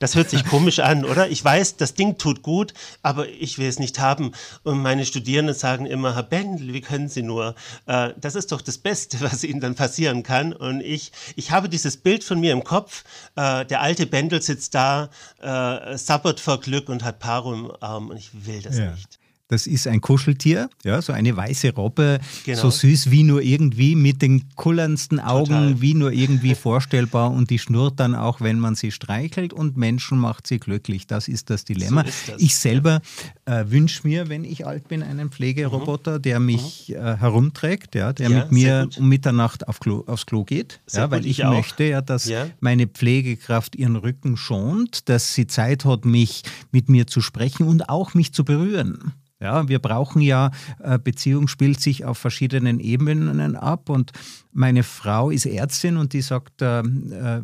[0.00, 1.28] Das hört sich komisch an, oder?
[1.28, 4.32] Ich weiß, das Ding tut gut, aber ich will es nicht haben.
[4.64, 7.54] Und meine Studierenden sagen immer, Herr Bendel, wie können Sie nur?
[7.86, 10.52] Äh, das ist doch das Beste, was Ihnen dann passieren kann.
[10.52, 13.04] Und ich, ich habe dieses Bild von mir im Kopf.
[13.36, 15.08] Äh, der alte Bendel sitzt da,
[15.40, 18.90] äh, sabbert vor Glück und hat Paro im Arm und ich will das ja.
[18.90, 19.20] nicht.
[19.54, 22.60] Das ist ein Kuscheltier, ja, so eine weiße Robbe, genau.
[22.60, 25.80] so süß wie nur irgendwie, mit den kullerndsten Augen Total.
[25.80, 30.18] wie nur irgendwie vorstellbar und die schnurrt dann auch, wenn man sie streichelt und Menschen
[30.18, 31.06] macht sie glücklich.
[31.06, 32.02] Das ist das Dilemma.
[32.02, 32.42] So ist das.
[32.42, 33.00] Ich selber
[33.46, 33.60] ja.
[33.60, 36.46] äh, wünsche mir, wenn ich alt bin, einen Pflegeroboter, der mhm.
[36.46, 36.96] mich mhm.
[36.96, 41.12] äh, herumträgt, ja, der ja, mit mir um Mitternacht auf Klo, aufs Klo geht, ja,
[41.12, 46.06] weil ich, ich möchte ja, dass meine Pflegekraft ihren Rücken schont, dass sie Zeit hat,
[46.06, 49.12] mich mit mir zu sprechen und auch mich zu berühren.
[49.40, 54.12] Ja, wir brauchen ja, äh, Beziehung spielt sich auf verschiedenen Ebenen ab und
[54.52, 56.82] meine Frau ist Ärztin und die sagt, äh, äh,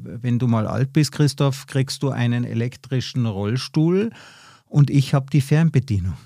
[0.02, 4.10] wenn du mal alt bist, Christoph, kriegst du einen elektrischen Rollstuhl
[4.66, 6.16] und ich habe die Fernbedienung.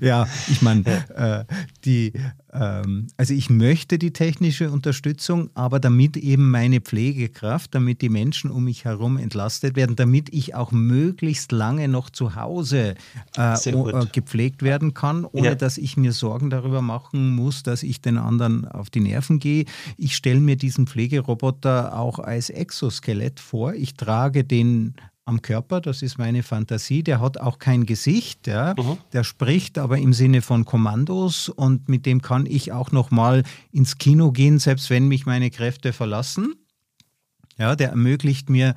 [0.00, 1.44] Ja, ich meine, äh,
[1.84, 2.12] die,
[2.52, 8.50] ähm, also ich möchte die technische Unterstützung, aber damit eben meine Pflegekraft, damit die Menschen
[8.50, 12.94] um mich herum entlastet werden, damit ich auch möglichst lange noch zu Hause
[13.36, 15.54] äh, äh, gepflegt werden kann, ohne ja.
[15.54, 19.66] dass ich mir Sorgen darüber machen muss, dass ich den anderen auf die Nerven gehe.
[19.96, 23.74] Ich stelle mir diesen Pflegeroboter auch als Exoskelett vor.
[23.74, 24.94] Ich trage den
[25.26, 27.02] am Körper, das ist meine Fantasie.
[27.02, 28.74] Der hat auch kein Gesicht, ja.
[28.78, 28.96] Mhm.
[29.12, 33.42] der spricht aber im Sinne von Kommandos und mit dem kann ich auch noch mal
[33.72, 36.54] ins Kino gehen, selbst wenn mich meine Kräfte verlassen.
[37.58, 38.74] Ja, der ermöglicht mir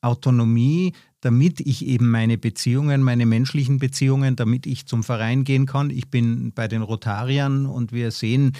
[0.00, 5.90] Autonomie, damit ich eben meine Beziehungen, meine menschlichen Beziehungen, damit ich zum Verein gehen kann.
[5.90, 8.54] Ich bin bei den Rotariern und wir sehen,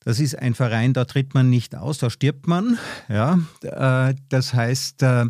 [0.00, 2.78] das ist ein Verein, da tritt man nicht aus, da stirbt man.
[3.08, 5.26] Ja, äh, das heißt, äh,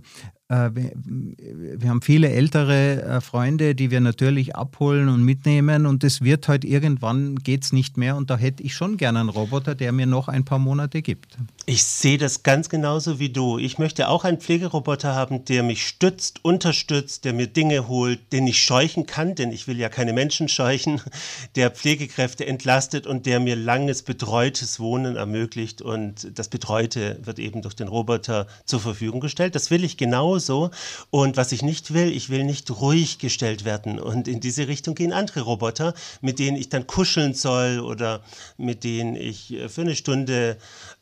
[0.48, 6.22] wir, wir, haben viele ältere äh, Freunde, die wir natürlich abholen und mitnehmen und es
[6.22, 9.74] wird halt irgendwann geht es nicht mehr und da hätte ich schon gerne einen Roboter,
[9.74, 11.36] der mir noch ein paar Monate gibt.
[11.66, 13.58] Ich sehe das ganz genauso wie du.
[13.58, 18.46] Ich möchte auch einen Pflegeroboter haben, der mich stützt, unterstützt, der mir Dinge holt, den
[18.46, 21.02] ich scheuchen kann, denn ich will ja keine Menschen scheuchen,
[21.56, 27.60] der Pflegekräfte entlastet und der mir langes betreutes Wohnen ermöglicht und das Betreute wird eben
[27.60, 29.54] durch den Roboter zur Verfügung gestellt.
[29.54, 30.70] Das will ich genau genauso.
[31.10, 33.98] Und was ich nicht will, ich will nicht ruhig gestellt werden.
[33.98, 38.22] Und in diese Richtung gehen andere Roboter, mit denen ich dann kuscheln soll oder
[38.56, 40.56] mit denen ich äh, für eine Stunde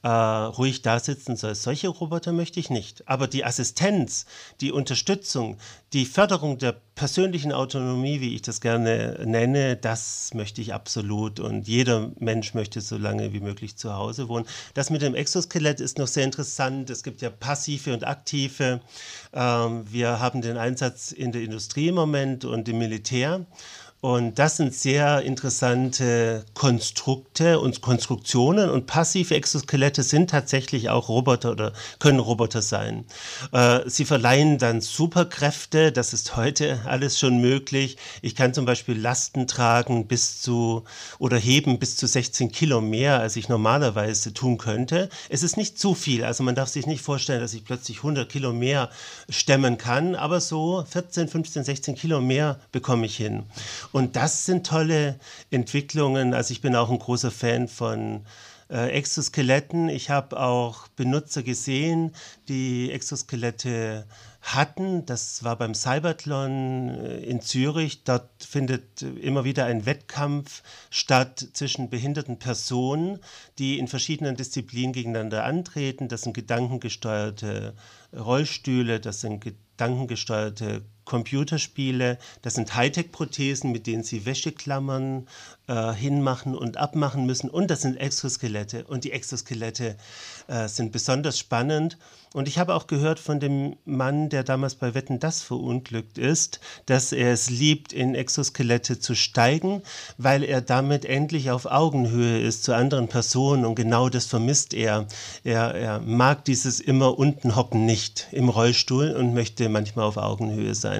[0.06, 1.56] äh, ruhig da sitzen soll.
[1.56, 3.08] Solche Roboter möchte ich nicht.
[3.08, 4.26] Aber die Assistenz,
[4.60, 5.56] die Unterstützung,
[5.92, 11.40] die Förderung der persönlichen Autonomie, wie ich das gerne nenne, das möchte ich absolut.
[11.40, 14.46] Und jeder Mensch möchte so lange wie möglich zu Hause wohnen.
[14.74, 16.88] Das mit dem Exoskelett ist noch sehr interessant.
[16.88, 18.80] Es gibt ja passive und aktive.
[19.32, 23.44] Ähm, wir haben den Einsatz in der Industrie im Moment und im Militär.
[24.02, 31.50] Und das sind sehr interessante Konstrukte und Konstruktionen und passive Exoskelette sind tatsächlich auch Roboter
[31.50, 33.06] oder können Roboter sein.
[33.52, 37.96] Äh, sie verleihen dann Superkräfte, das ist heute alles schon möglich.
[38.20, 40.84] Ich kann zum Beispiel Lasten tragen bis zu
[41.18, 45.08] oder heben bis zu 16 Kilo mehr, als ich normalerweise tun könnte.
[45.30, 48.30] Es ist nicht zu viel, also man darf sich nicht vorstellen, dass ich plötzlich 100
[48.30, 48.90] Kilo mehr
[49.30, 53.44] stemmen kann, aber so 14, 15, 16 Kilo mehr bekomme ich hin.
[53.96, 55.18] Und das sind tolle
[55.50, 56.34] Entwicklungen.
[56.34, 58.26] Also ich bin auch ein großer Fan von
[58.68, 59.88] äh, Exoskeletten.
[59.88, 62.14] Ich habe auch Benutzer gesehen,
[62.46, 64.04] die Exoskelette
[64.42, 65.06] hatten.
[65.06, 68.04] Das war beim Cyberthlon äh, in Zürich.
[68.04, 73.18] Dort findet immer wieder ein Wettkampf statt zwischen behinderten Personen,
[73.58, 76.08] die in verschiedenen Disziplinen gegeneinander antreten.
[76.08, 77.72] Das sind gedankengesteuerte
[78.14, 85.26] Rollstühle, das sind gedankengesteuerte Computerspiele, das sind Hightech-Prothesen, mit denen sie Wäscheklammern
[85.68, 87.48] äh, hinmachen und abmachen müssen.
[87.50, 88.84] Und das sind Exoskelette.
[88.84, 89.96] Und die Exoskelette
[90.48, 91.98] äh, sind besonders spannend.
[92.34, 96.60] Und ich habe auch gehört von dem Mann, der damals bei Wetten das verunglückt ist,
[96.84, 99.82] dass er es liebt, in Exoskelette zu steigen,
[100.18, 103.64] weil er damit endlich auf Augenhöhe ist zu anderen Personen.
[103.64, 105.06] Und genau das vermisst er.
[105.44, 110.74] Er, er mag dieses immer unten hocken nicht im Rollstuhl und möchte manchmal auf Augenhöhe
[110.74, 110.95] sein.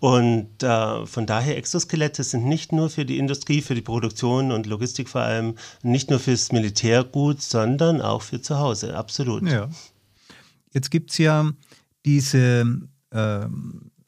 [0.00, 4.66] Und äh, von daher, Exoskelette sind nicht nur für die Industrie, für die Produktion und
[4.66, 8.96] Logistik vor allem, nicht nur fürs Militär gut, sondern auch für zu Hause.
[8.96, 9.48] Absolut.
[9.48, 9.68] Ja.
[10.72, 11.50] Jetzt gibt es ja
[12.04, 12.66] diese,
[13.10, 13.46] äh,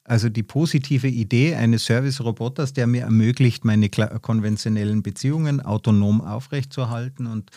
[0.05, 7.51] also die positive Idee eines Service-Roboters, der mir ermöglicht, meine konventionellen Beziehungen autonom aufrechtzuerhalten und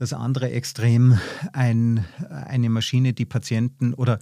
[0.00, 1.18] das andere Extrem,
[1.52, 4.18] ein, eine Maschine, die Patienten oder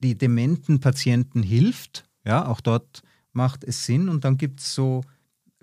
[0.00, 2.08] die dementen Patienten hilft.
[2.24, 4.08] Ja, auch dort macht es Sinn.
[4.08, 5.02] Und dann gibt es so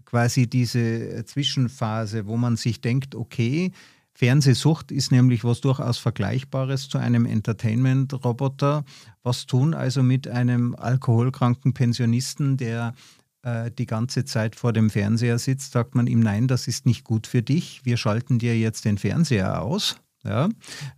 [0.06, 3.72] quasi diese Zwischenphase, wo man sich denkt, okay,
[4.14, 8.86] Fernsehsucht ist nämlich was durchaus Vergleichbares zu einem Entertainment-Roboter.
[9.24, 12.94] Was tun also mit einem alkoholkranken Pensionisten, der
[13.42, 15.74] äh, die ganze Zeit vor dem Fernseher sitzt?
[15.74, 17.82] Sagt man ihm, nein, das ist nicht gut für dich.
[17.84, 19.98] Wir schalten dir jetzt den Fernseher aus.
[20.24, 20.46] Ja,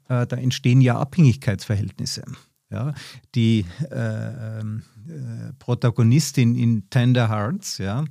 [0.10, 2.24] äh, da entstehen ja Abhängigkeitsverhältnisse.
[2.70, 2.94] Ja,
[3.34, 8.04] die äh, ähm, äh, Protagonistin in Tender Hearts, ja,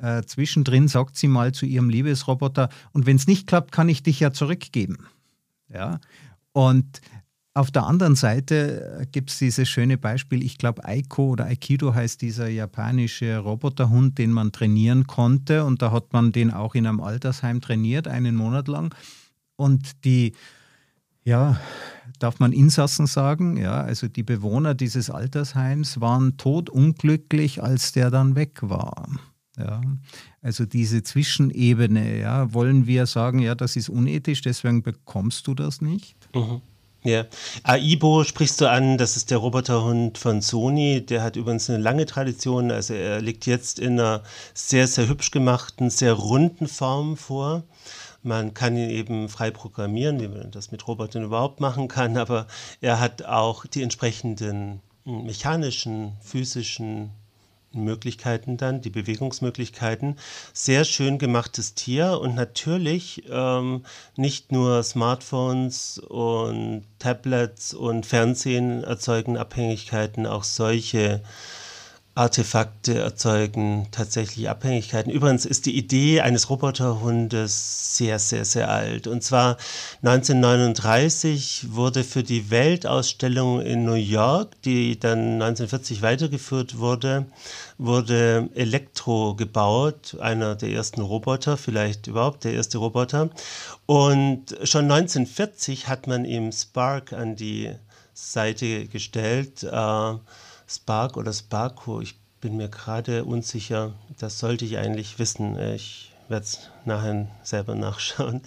[0.00, 4.02] äh, zwischendrin sagt sie mal zu ihrem Liebesroboter, und wenn es nicht klappt, kann ich
[4.02, 5.06] dich ja zurückgeben.
[5.68, 6.00] Ja,
[6.52, 7.00] und
[7.52, 12.22] Auf der anderen Seite gibt es dieses schöne Beispiel, ich glaube Aiko oder Aikido heißt
[12.22, 17.00] dieser japanische Roboterhund, den man trainieren konnte und da hat man den auch in einem
[17.00, 18.94] Altersheim trainiert, einen Monat lang.
[19.56, 20.34] Und die,
[21.24, 21.60] ja,
[22.20, 28.36] darf man Insassen sagen, ja, also die Bewohner dieses Altersheims waren todunglücklich, als der dann
[28.36, 29.08] weg war.
[29.58, 29.80] Ja,
[30.40, 35.80] also diese Zwischenebene, ja, wollen wir sagen, ja, das ist unethisch, deswegen bekommst du das
[35.80, 36.16] nicht?
[36.34, 36.62] Mhm.
[37.02, 37.24] Ja,
[37.62, 42.04] Aibo sprichst du an, das ist der Roboterhund von Sony, der hat übrigens eine lange
[42.04, 47.64] Tradition, also er liegt jetzt in einer sehr, sehr hübsch gemachten, sehr runden Form vor.
[48.22, 52.46] Man kann ihn eben frei programmieren, wie man das mit Robotern überhaupt machen kann, aber
[52.80, 57.10] er hat auch die entsprechenden mechanischen, physischen
[57.72, 60.16] Möglichkeiten dann, die Bewegungsmöglichkeiten.
[60.52, 63.84] Sehr schön gemachtes Tier und natürlich ähm,
[64.16, 71.22] nicht nur Smartphones und Tablets und Fernsehen erzeugen Abhängigkeiten, auch solche
[72.16, 75.12] Artefakte erzeugen tatsächlich Abhängigkeiten.
[75.12, 79.06] Übrigens ist die Idee eines Roboterhundes sehr, sehr, sehr alt.
[79.06, 79.56] Und zwar
[80.02, 87.26] 1939 wurde für die Weltausstellung in New York, die dann 1940 weitergeführt wurde,
[87.78, 93.30] wurde Elektro gebaut, einer der ersten Roboter, vielleicht überhaupt der erste Roboter.
[93.86, 97.70] Und schon 1940 hat man ihm Spark an die
[98.14, 99.62] Seite gestellt.
[99.62, 100.14] Äh,
[100.70, 103.92] Spark oder Sparko, ich bin mir gerade unsicher.
[104.18, 105.58] Das sollte ich eigentlich wissen.
[105.58, 108.42] Ich werde es nachher selber nachschauen.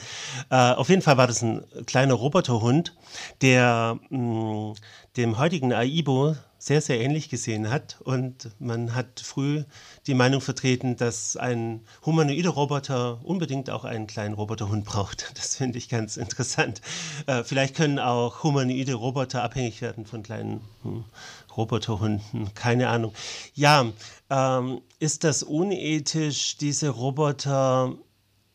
[0.49, 2.95] Äh, auf jeden Fall war das ein kleiner Roboterhund,
[3.41, 4.75] der mh, mm,
[5.17, 7.97] dem heutigen Aibo sehr, sehr ähnlich gesehen hat.
[8.05, 9.65] Und man hat früh
[10.07, 15.33] die Meinung vertreten, dass ein humanoider Roboter unbedingt auch einen kleinen Roboterhund braucht.
[15.43, 16.79] Das finde ich ganz interessant.
[17.27, 21.03] Äh, vielleicht können auch humanoide Roboter abhängig werden von kleinen hm,
[21.57, 22.53] Roboterhunden.
[22.53, 23.13] Keine Ahnung.
[23.53, 23.91] Ja,
[24.29, 27.97] ähm, ist das unethisch, diese Roboter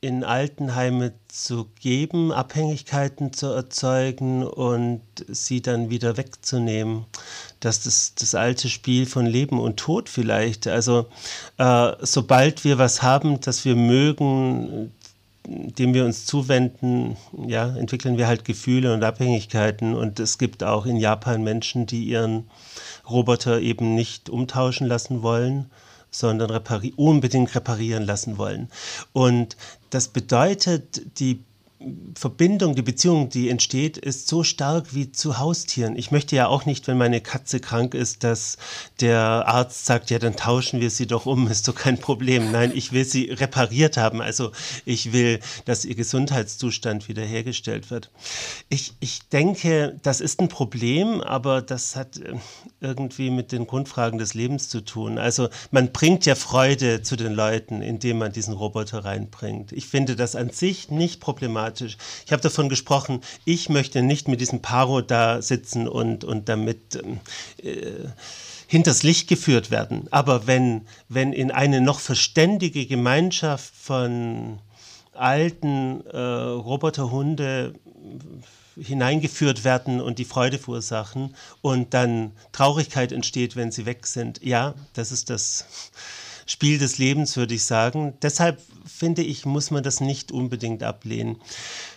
[0.01, 7.05] in Altenheime zu geben, Abhängigkeiten zu erzeugen und sie dann wieder wegzunehmen.
[7.61, 10.69] Das ist das alte Spiel von Leben und Tod vielleicht.
[10.69, 11.07] Also
[11.57, 14.93] äh, sobald wir was haben, das wir mögen,
[15.49, 19.95] dem wir uns zuwenden, ja, entwickeln wir halt Gefühle und Abhängigkeiten.
[19.95, 22.49] Und es gibt auch in Japan Menschen, die ihren
[23.09, 25.71] Roboter eben nicht umtauschen lassen wollen,
[26.11, 28.69] sondern repari unbedingt reparieren lassen wollen.
[29.13, 29.57] Und
[29.90, 31.44] das bedeutet, die
[32.14, 35.95] Verbindung, die Beziehung, die entsteht, ist so stark wie zu Haustieren.
[35.95, 38.59] Ich möchte ja auch nicht, wenn meine Katze krank ist, dass
[39.01, 42.51] der Arzt sagt, ja, dann tauschen wir sie doch um, ist doch kein Problem.
[42.51, 44.21] Nein, ich will sie repariert haben.
[44.21, 44.51] Also
[44.85, 48.11] ich will, dass ihr Gesundheitszustand wiederhergestellt wird.
[48.69, 52.35] Ich, ich denke, das ist ein Problem, aber das hat äh,
[52.81, 55.17] irgendwie mit den Grundfragen des Lebens zu tun.
[55.17, 59.71] Also man bringt ja Freude zu den Leuten, indem man diesen Roboter reinbringt.
[59.71, 61.97] Ich finde das an sich nicht problematisch problematisch.
[62.27, 66.97] Ich habe davon gesprochen, ich möchte nicht mit diesem Paro da sitzen und, und damit
[66.97, 67.21] ähm,
[67.63, 68.09] äh,
[68.67, 70.09] hinters Licht geführt werden.
[70.11, 74.59] Aber wenn, wenn in eine noch verständige Gemeinschaft von
[75.13, 77.75] alten äh, Roboterhunde
[78.81, 84.41] hineingeführt werden und die Freude verursachen und dann Traurigkeit entsteht, wenn sie weg sind.
[84.45, 85.65] Ja, das ist das
[86.49, 88.15] Spiel des Lebens, würde ich sagen.
[88.23, 91.37] Deshalb finde ich, muss man das nicht unbedingt ablehnen.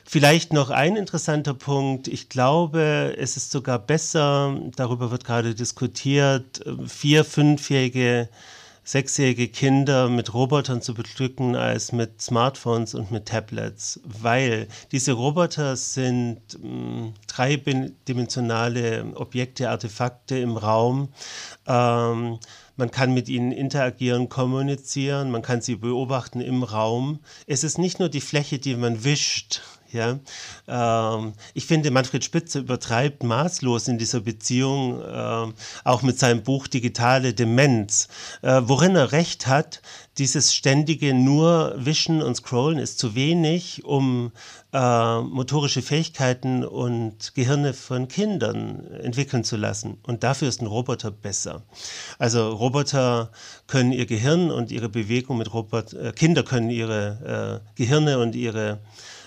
[0.04, 2.10] Vielleicht noch ein interessanter Punkt.
[2.10, 8.28] Ich glaube, es ist sogar besser, darüber wird gerade diskutiert, vier, fünfjährige,
[8.84, 15.78] sechsjährige Kinder mit Robotern zu beglücken als mit Smartphones und mit Tablets, weil diese Roboter
[15.78, 21.08] sind mh, hm, dreidimensionale Objekte, Artefakte im Raum.
[21.68, 22.40] Ähm,
[22.82, 27.20] man kann mit ihnen interagieren, kommunizieren, man kann sie beobachten im Raum.
[27.46, 30.20] Es ist nicht nur die Fläche, die man wischt, ja,
[30.68, 36.68] ähm, ich finde, Manfred Spitzer übertreibt maßlos in dieser Beziehung, äh, auch mit seinem Buch
[36.68, 38.08] Digitale Demenz.
[38.42, 39.82] Äh, worin er recht hat,
[40.18, 44.32] dieses ständige nur Wischen und Scrollen ist zu wenig, um
[44.74, 49.98] äh, motorische Fähigkeiten und Gehirne von Kindern entwickeln zu lassen.
[50.04, 51.64] Und dafür ist ein Roboter besser.
[52.20, 53.32] Also Roboter
[53.68, 58.36] können ihr Gehirn und ihre Bewegung mit Roboter, äh, Kinder können ihre äh, Gehirne und
[58.36, 58.80] ihre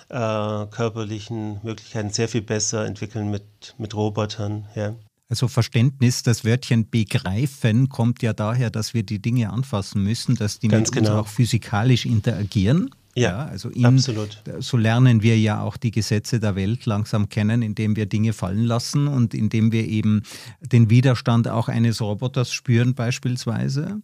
[0.08, 4.66] äh, körperlichen Möglichkeiten sehr viel besser entwickeln mit, mit Robotern.
[4.74, 4.94] Ja.
[5.28, 10.58] Also Verständnis, das Wörtchen begreifen kommt ja daher, dass wir die Dinge anfassen müssen, dass
[10.58, 11.18] die Ganz mit genau.
[11.18, 12.90] uns auch physikalisch interagieren.
[13.16, 14.42] Ja, ja also ihn, absolut.
[14.58, 18.64] So lernen wir ja auch die Gesetze der Welt langsam kennen, indem wir Dinge fallen
[18.64, 20.22] lassen und indem wir eben
[20.60, 24.00] den Widerstand auch eines Roboters spüren beispielsweise.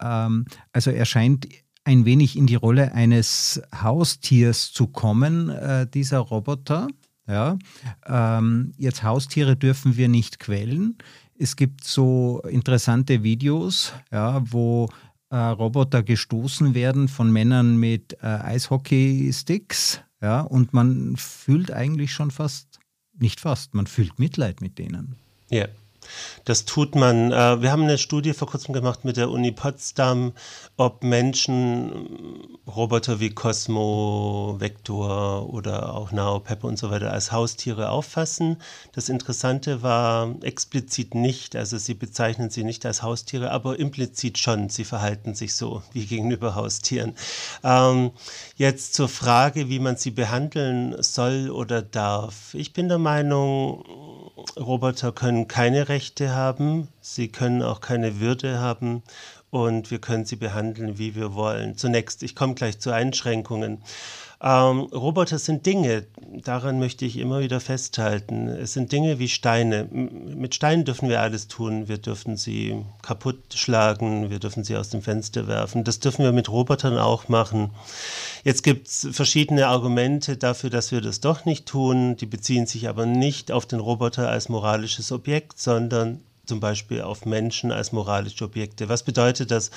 [0.00, 1.46] Ähm, also er scheint
[1.84, 6.88] ein wenig in die Rolle eines Haustiers zu kommen, äh, dieser Roboter.
[7.26, 7.58] Ja,
[8.06, 10.98] ähm, jetzt Haustiere dürfen wir nicht quälen.
[11.38, 14.90] Es gibt so interessante Videos, ja, wo
[15.30, 20.00] äh, Roboter gestoßen werden von Männern mit äh, Eishockey-Sticks.
[20.20, 22.78] Ja, und man fühlt eigentlich schon fast,
[23.18, 25.16] nicht fast, man fühlt Mitleid mit denen.
[25.50, 25.66] Ja.
[26.44, 27.32] Das tut man.
[27.32, 30.32] Äh, wir haben eine Studie vor kurzem gemacht mit der Uni Potsdam,
[30.76, 37.90] ob Menschen Roboter wie Cosmo, Vector oder auch Nao, Pepper und so weiter als Haustiere
[37.90, 38.56] auffassen.
[38.92, 44.68] Das Interessante war explizit nicht, also sie bezeichnen sie nicht als Haustiere, aber implizit schon.
[44.68, 47.14] Sie verhalten sich so wie gegenüber Haustieren.
[47.62, 48.12] Ähm,
[48.56, 52.54] jetzt zur Frage, wie man sie behandeln soll oder darf.
[52.54, 53.84] Ich bin der Meinung,
[54.56, 59.02] Roboter können keine Rechte haben, sie können auch keine Würde haben
[59.50, 61.76] und wir können sie behandeln, wie wir wollen.
[61.76, 63.82] Zunächst, ich komme gleich zu Einschränkungen.
[64.44, 66.04] Ähm, Roboter sind Dinge,
[66.42, 68.46] daran möchte ich immer wieder festhalten.
[68.48, 69.88] Es sind Dinge wie Steine.
[69.90, 71.88] Mit Steinen dürfen wir alles tun.
[71.88, 75.82] Wir dürfen sie kaputt schlagen, wir dürfen sie aus dem Fenster werfen.
[75.82, 77.70] Das dürfen wir mit Robotern auch machen.
[78.42, 82.16] Jetzt gibt es verschiedene Argumente dafür, dass wir das doch nicht tun.
[82.16, 87.24] Die beziehen sich aber nicht auf den Roboter als moralisches Objekt, sondern zum Beispiel auf
[87.24, 88.90] Menschen als moralische Objekte.
[88.90, 89.70] Was bedeutet das?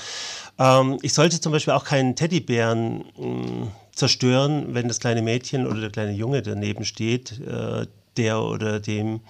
[0.59, 5.81] Ähm, ich sollte zum Beispiel auch keinen Teddybären äh, zerstören, wenn das kleine Mädchen oder
[5.81, 9.21] der kleine Junge daneben steht, äh, der oder dem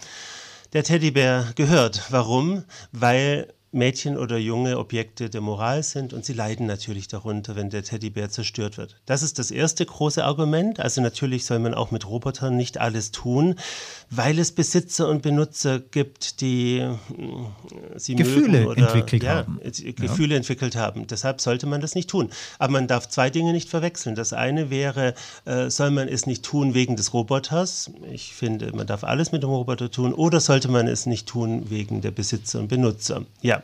[0.73, 2.03] der Teddybär gehört.
[2.09, 2.63] Warum?
[2.91, 7.83] Weil Mädchen oder junge Objekte der Moral sind und sie leiden natürlich darunter, wenn der
[7.83, 8.95] Teddybär zerstört wird.
[9.05, 10.79] Das ist das erste große Argument.
[10.79, 13.55] Also natürlich soll man auch mit Robotern nicht alles tun,
[14.09, 16.95] weil es Besitzer und Benutzer gibt, die äh,
[17.97, 19.59] sie Gefühle mögen oder, entwickelt ja, haben.
[19.61, 20.37] Gefühle ja.
[20.37, 21.05] entwickelt haben.
[21.07, 22.29] Deshalb sollte man das nicht tun.
[22.59, 24.15] Aber man darf zwei Dinge nicht verwechseln.
[24.15, 25.13] Das eine wäre,
[25.45, 27.91] äh, soll man es nicht tun wegen des Roboters?
[28.11, 30.13] Ich finde, man darf alles mit dem Roboter tun.
[30.13, 33.25] Oder sollte man es nicht tun wegen der Besitzer und Benutzer?
[33.41, 33.56] Ja,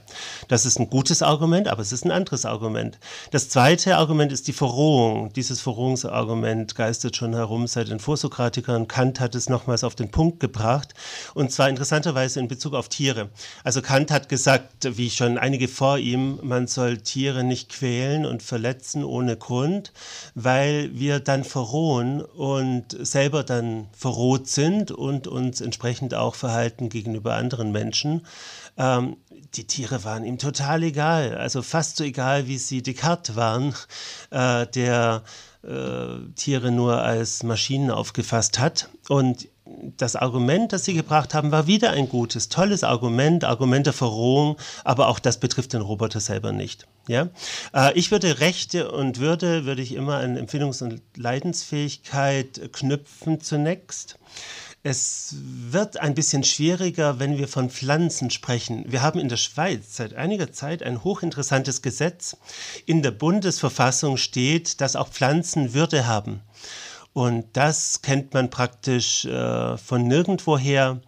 [0.47, 2.97] das ist ein gutes Argument, aber es ist ein anderes Argument.
[3.31, 5.31] Das zweite Argument ist die Verrohung.
[5.33, 8.87] Dieses Verrohungsargument geistert schon herum seit den Vorsokratikern.
[8.87, 10.93] Kant hat es nochmals auf den Punkt gebracht
[11.33, 13.29] und zwar interessanterweise in Bezug auf Tiere.
[13.63, 18.43] Also Kant hat gesagt, wie schon einige vor ihm, man soll Tiere nicht quälen und
[18.43, 19.93] verletzen ohne Grund,
[20.35, 27.35] weil wir dann verrohen und selber dann verroht sind und uns entsprechend auch verhalten gegenüber
[27.35, 28.25] anderen Menschen.
[28.77, 29.17] Ähm,
[29.55, 33.75] die Tiere waren ihm total egal, also fast so egal, wie sie Descartes waren,
[34.31, 35.23] äh, der
[35.63, 38.89] äh, Tiere nur als Maschinen aufgefasst hat.
[39.09, 39.47] Und
[39.97, 44.57] das Argument, das Sie gebracht haben, war wieder ein gutes, tolles Argument, Argument der Verrohung,
[44.83, 46.87] aber auch das betrifft den Roboter selber nicht.
[47.07, 47.29] Ja?
[47.73, 54.17] Äh, ich würde Rechte und Würde, würde ich immer an Empfindungs- und Leidensfähigkeit knüpfen zunächst.
[54.85, 58.83] Es wird ein bisschen schwieriger, wenn wir von Pflanzen sprechen.
[58.85, 62.35] Wir haben in der Schweiz seit einiger Zeit ein hochinteressantes Gesetz.
[62.85, 66.41] In der Bundesverfassung steht, dass auch Pflanzen Würde haben.
[67.13, 70.99] Und das kennt man praktisch äh, von nirgendwoher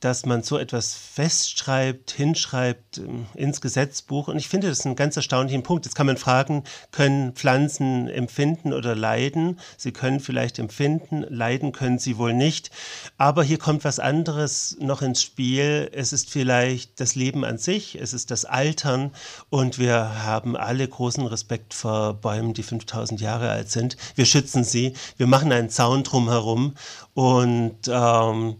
[0.00, 4.28] dass man so etwas festschreibt, hinschreibt ähm, ins Gesetzbuch.
[4.28, 5.86] Und ich finde das einen ganz erstaunlichen Punkt.
[5.86, 9.58] Jetzt kann man fragen, können Pflanzen empfinden oder leiden?
[9.76, 12.70] Sie können vielleicht empfinden, leiden können sie wohl nicht.
[13.16, 15.90] Aber hier kommt was anderes noch ins Spiel.
[15.92, 19.12] Es ist vielleicht das Leben an sich, es ist das Altern.
[19.48, 23.96] Und wir haben alle großen Respekt vor Bäumen, die 5000 Jahre alt sind.
[24.14, 26.74] Wir schützen sie, wir machen einen Zaun drumherum.
[27.14, 28.56] Und ähm,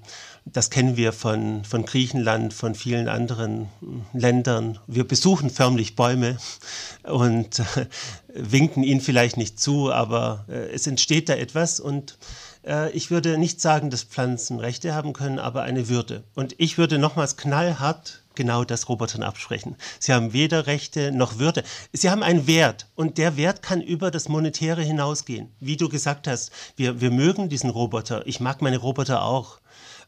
[0.53, 3.69] das kennen wir von, von Griechenland, von vielen anderen
[4.13, 4.79] Ländern.
[4.87, 6.39] Wir besuchen förmlich Bäume
[7.03, 7.87] und äh,
[8.33, 12.17] winken ihnen vielleicht nicht zu, aber äh, es entsteht da etwas und
[12.65, 16.23] äh, ich würde nicht sagen, dass Pflanzen Rechte haben können, aber eine Würde.
[16.35, 19.77] Und ich würde nochmals knallhart genau das Robotern absprechen.
[19.99, 21.65] Sie haben weder Rechte noch Würde.
[21.93, 25.51] Sie haben einen Wert und der Wert kann über das Monetäre hinausgehen.
[25.59, 28.25] Wie du gesagt hast, wir, wir mögen diesen Roboter.
[28.27, 29.59] Ich mag meine Roboter auch.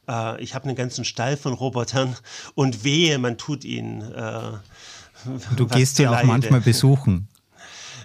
[0.08, 2.16] Äh, ich habe einen ganzen Stall von Robotern
[2.54, 4.02] und wehe, man tut ihnen.
[4.12, 4.52] Äh,
[5.56, 7.28] du gehst sie auch manchmal besuchen.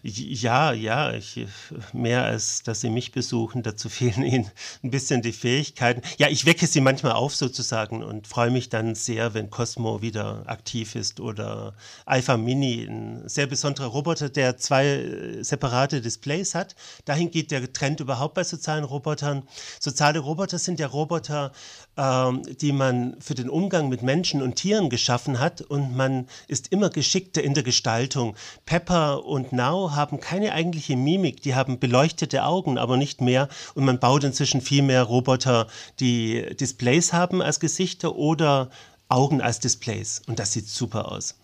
[0.05, 1.47] Ja, ja, ich,
[1.93, 4.51] mehr als dass sie mich besuchen, dazu fehlen ihnen
[4.83, 6.01] ein bisschen die Fähigkeiten.
[6.17, 10.43] Ja, ich wecke sie manchmal auf sozusagen und freue mich dann sehr, wenn Cosmo wieder
[10.47, 11.73] aktiv ist oder
[12.05, 16.75] Alpha Mini, ein sehr besonderer Roboter, der zwei äh, separate Displays hat.
[17.05, 19.43] Dahin geht der Trend überhaupt bei sozialen Robotern.
[19.79, 21.53] Soziale Roboter sind ja Roboter,
[21.95, 26.73] ähm, die man für den Umgang mit Menschen und Tieren geschaffen hat und man ist
[26.73, 28.35] immer geschickter in der Gestaltung.
[28.65, 33.85] Pepper und Now haben keine eigentliche Mimik, die haben beleuchtete Augen, aber nicht mehr und
[33.85, 35.67] man baut inzwischen viel mehr Roboter,
[35.99, 38.69] die Displays haben als Gesichter oder
[39.09, 41.35] Augen als Displays und das sieht super aus.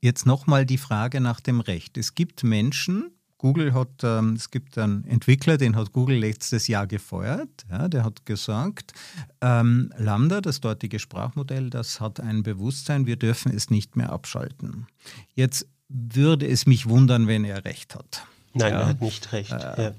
[0.00, 1.98] Jetzt nochmal die Frage nach dem Recht.
[1.98, 6.86] Es gibt Menschen, Google hat, ähm, es gibt einen Entwickler, den hat Google letztes Jahr
[6.86, 7.64] gefeuert.
[7.70, 8.92] Ja, der hat gesagt,
[9.40, 14.86] ähm, Lambda, das dortige Sprachmodell, das hat ein Bewusstsein, wir dürfen es nicht mehr abschalten.
[15.34, 18.24] Jetzt würde es mich wundern, wenn er recht hat.
[18.52, 18.80] Nein, ja.
[18.80, 19.52] er hat nicht recht.
[19.52, 19.92] Äh,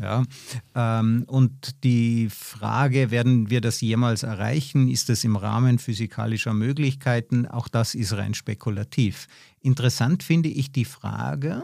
[0.00, 0.24] ja.
[0.74, 4.88] Ähm, und die Frage, werden wir das jemals erreichen?
[4.88, 7.46] Ist das im Rahmen physikalischer Möglichkeiten?
[7.46, 9.28] Auch das ist rein spekulativ.
[9.60, 11.62] Interessant finde ich die Frage,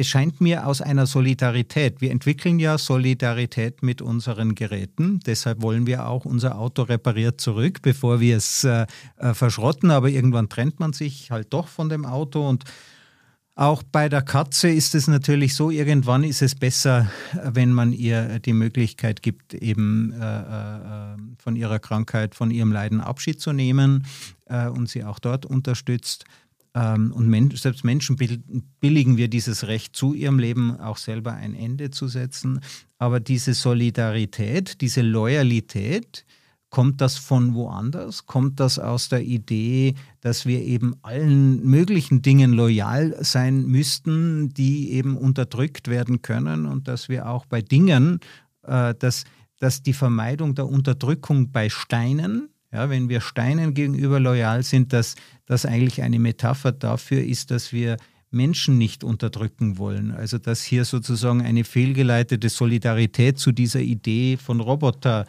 [0.00, 5.86] es scheint mir aus einer Solidarität, wir entwickeln ja Solidarität mit unseren Geräten, deshalb wollen
[5.86, 8.86] wir auch unser Auto repariert zurück, bevor wir es äh,
[9.18, 12.48] äh, verschrotten, aber irgendwann trennt man sich halt doch von dem Auto.
[12.48, 12.64] Und
[13.56, 17.10] auch bei der Katze ist es natürlich so, irgendwann ist es besser,
[17.44, 23.02] wenn man ihr die Möglichkeit gibt, eben äh, äh, von ihrer Krankheit, von ihrem Leiden
[23.02, 24.06] Abschied zu nehmen
[24.46, 26.24] äh, und sie auch dort unterstützt.
[26.74, 28.16] Ähm, und men selbst Menschen
[28.80, 32.60] billigen wir dieses Recht zu, ihrem Leben auch selber ein Ende zu setzen.
[32.98, 36.24] Aber diese Solidarität, diese Loyalität,
[36.70, 38.26] kommt das von woanders?
[38.26, 44.92] Kommt das aus der Idee, dass wir eben allen möglichen Dingen loyal sein müssten, die
[44.92, 48.20] eben unterdrückt werden können und dass wir auch bei Dingen,
[48.62, 49.24] äh, dass,
[49.58, 55.16] dass die Vermeidung der Unterdrückung bei Steinen, ja, wenn wir Steinen gegenüber loyal sind, dass
[55.50, 57.96] das eigentlich eine Metapher dafür ist, dass wir
[58.30, 60.12] Menschen nicht unterdrücken wollen.
[60.12, 65.26] Also dass hier sozusagen eine fehlgeleitete Solidarität zu dieser Idee von Roboter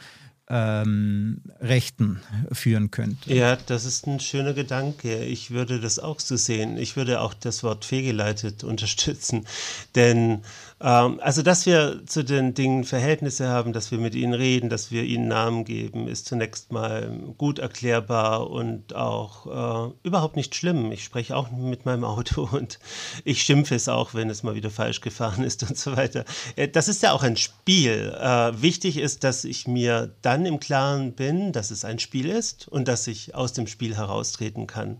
[0.47, 2.19] ähm, Rechten
[2.51, 3.33] führen könnte.
[3.33, 5.23] Ja, das ist ein schöner Gedanke.
[5.23, 6.77] Ich würde das auch so sehen.
[6.77, 9.47] Ich würde auch das Wort fehlgeleitet unterstützen.
[9.95, 10.43] Denn
[10.83, 15.03] also, dass wir zu den Dingen Verhältnisse haben, dass wir mit ihnen reden, dass wir
[15.03, 20.91] ihnen Namen geben, ist zunächst mal gut erklärbar und auch äh, überhaupt nicht schlimm.
[20.91, 22.79] Ich spreche auch mit meinem Auto und
[23.23, 26.25] ich schimpfe es auch, wenn es mal wieder falsch gefahren ist und so weiter.
[26.55, 28.15] Äh, das ist ja auch ein Spiel.
[28.19, 32.67] Äh, wichtig ist, dass ich mir dann im Klaren bin, dass es ein Spiel ist
[32.67, 34.99] und dass ich aus dem Spiel heraustreten kann.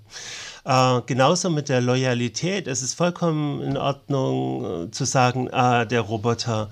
[0.64, 2.68] Äh, genauso mit der Loyalität.
[2.68, 6.70] Es ist vollkommen in Ordnung äh, zu sagen, ah, der Roboter,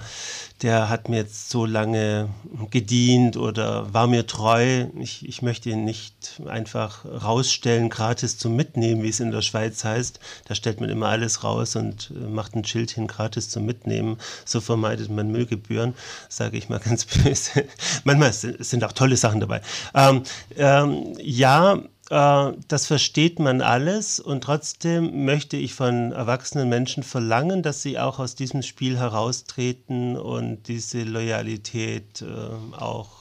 [0.62, 2.30] der hat mir jetzt so lange
[2.70, 4.86] gedient oder war mir treu.
[5.00, 9.84] Ich, ich möchte ihn nicht einfach rausstellen, gratis zum Mitnehmen, wie es in der Schweiz
[9.84, 10.20] heißt.
[10.48, 14.18] Da stellt man immer alles raus und äh, macht ein Schild hin, gratis zum Mitnehmen.
[14.46, 15.96] So vermeidet man Müllgebühren,
[16.28, 17.66] sage ich mal ganz böse.
[18.04, 19.62] Manchmal sind auch tolle Sachen dabei.
[19.96, 20.24] Ähm,
[20.58, 27.64] ähm, ja, äh, das versteht man alles und trotzdem möchte ich von erwachsenen Menschen verlangen,
[27.64, 33.19] dass sie auch aus diesem Spiel heraustreten und diese Loyalität äh, auch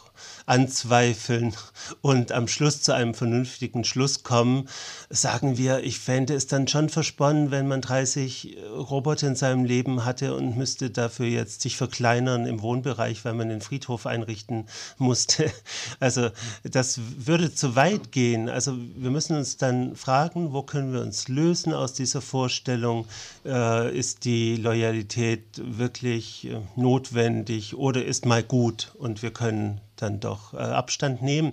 [0.48, 1.54] anzweifeln
[2.00, 4.68] und am Schluss zu einem vernünftigen Schluss kommen,
[5.10, 10.06] sagen wir, ich fände es dann schon versponnen, wenn man 30 Roboter in seinem Leben
[10.06, 15.50] hatte und müsste dafür jetzt sich verkleinern im Wohnbereich, weil man den Friedhof einrichten musste.
[16.00, 16.30] Also
[16.62, 18.48] das würde zu weit gehen.
[18.48, 23.06] Also wir müssen uns dann fragen, wo können wir uns lösen aus dieser Vorstellung?
[23.44, 30.20] Äh, ist die Loyalität wirklich äh, notwendig oder ist mal gut und wir können dann
[30.20, 31.52] doch äh, Abstand nehmen.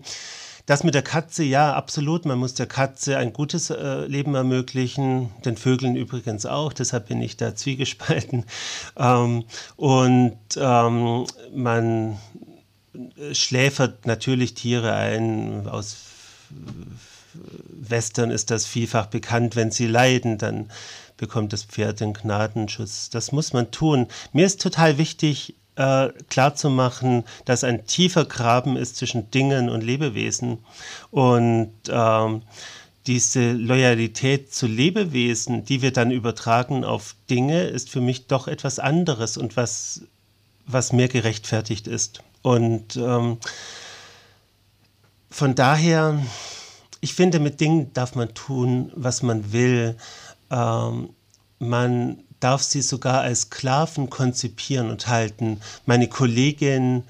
[0.66, 2.26] Das mit der Katze, ja, absolut.
[2.26, 6.74] Man muss der Katze ein gutes äh, Leben ermöglichen, den Vögeln übrigens auch.
[6.74, 8.46] Deshalb bin ich da zwiegespalten.
[8.98, 9.44] Ähm,
[9.76, 12.18] und ähm, man
[13.34, 15.68] schläfert natürlich Tiere ein.
[15.68, 15.98] Aus
[17.70, 19.56] Western ist das vielfach bekannt.
[19.56, 20.72] Wenn sie leiden, dann
[21.18, 23.10] bekommt das Pferd den Gnadenschutz.
[23.10, 24.08] Das muss man tun.
[24.34, 30.60] Mir ist total wichtig, äh, klarzumachen, dass ein tiefer Graben ist zwischen Dingen und Lebewesen.
[31.12, 32.42] Und ähm,
[33.08, 38.80] diese Loyalität zu Lebewesen, die wir dann übertragen auf Dinge, ist für mich doch etwas
[38.80, 40.02] anderes und was,
[40.66, 42.22] was mehr gerechtfertigt ist.
[42.42, 43.38] Und ähm,
[45.30, 46.20] von daher,
[47.02, 49.98] ich finde, mit Dingen darf man tun, was man will.
[50.50, 51.10] ähm,
[51.60, 55.60] man darf sie sogar als Sklaven konzipieren und halten.
[55.86, 57.04] Meine Kollegin,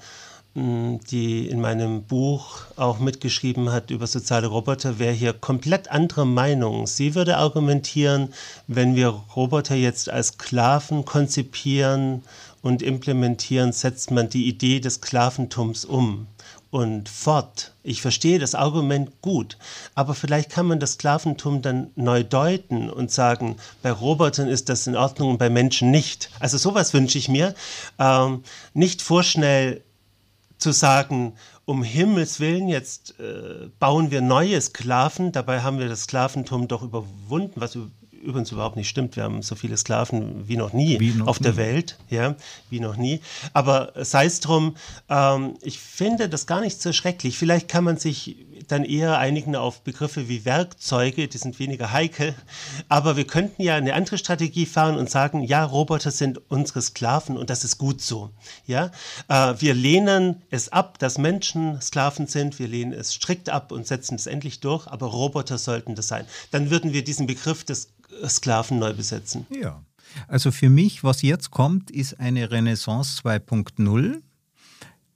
[0.54, 6.24] hm, die in meinem Buch auch mitgeschrieben hat über soziale Roboter, wäre hier komplett anderer
[6.24, 6.86] Meinung.
[6.86, 8.32] Sie würde argumentieren,
[8.66, 12.22] wenn wir Roboter jetzt als Sklaven konzipieren
[12.62, 16.26] und implementieren, setzt man die Idee des Sklaventums um
[16.70, 17.72] und fort.
[17.82, 19.56] Ich verstehe das Argument gut,
[19.94, 24.86] aber vielleicht kann man das Sklaventum dann neu deuten und sagen, bei Robotern ist das
[24.86, 26.30] in Ordnung und bei Menschen nicht.
[26.40, 27.54] Also sowas wünsche ich mir.
[27.98, 28.42] Ähm,
[28.74, 29.82] nicht vorschnell
[30.58, 36.02] zu sagen, um Himmels Willen, jetzt äh, bauen wir neue Sklaven, dabei haben wir das
[36.02, 37.76] Sklaventum doch überwunden, was
[38.26, 39.16] übrigens überhaupt nicht stimmt.
[39.16, 41.44] Wir haben so viele Sklaven wie noch nie wie noch auf nie.
[41.44, 42.34] der Welt, ja,
[42.70, 43.20] wie noch nie.
[43.52, 44.76] Aber sei es drum,
[45.08, 47.38] ähm, ich finde das gar nicht so schrecklich.
[47.38, 52.34] Vielleicht kann man sich dann eher einigen auf Begriffe wie Werkzeuge, die sind weniger heikel.
[52.88, 57.36] Aber wir könnten ja eine andere Strategie fahren und sagen, ja, Roboter sind unsere Sklaven
[57.36, 58.30] und das ist gut so.
[58.66, 58.90] Ja,
[59.28, 62.58] äh, wir lehnen es ab, dass Menschen Sklaven sind.
[62.58, 64.86] Wir lehnen es strikt ab und setzen es endlich durch.
[64.86, 66.26] Aber Roboter sollten das sein.
[66.50, 67.88] Dann würden wir diesen Begriff des
[68.26, 69.46] Sklaven neu besetzen.
[69.50, 69.82] Ja.
[70.28, 74.22] Also für mich, was jetzt kommt, ist eine Renaissance 2.0.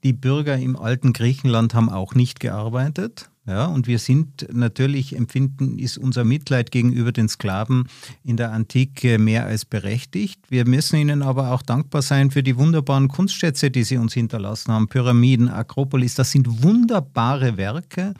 [0.02, 3.30] Die Bürger im alten Griechenland haben auch nicht gearbeitet.
[3.46, 7.88] Ja, und wir sind natürlich, empfinden, ist unser Mitleid gegenüber den Sklaven
[8.22, 10.38] in der Antike mehr als berechtigt.
[10.50, 14.72] Wir müssen ihnen aber auch dankbar sein für die wunderbaren Kunstschätze, die sie uns hinterlassen
[14.72, 14.88] haben.
[14.88, 18.14] Pyramiden, Akropolis, das sind wunderbare Werke.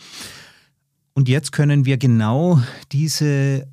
[1.12, 2.61] Und jetzt können wir genau
[2.91, 3.68] diese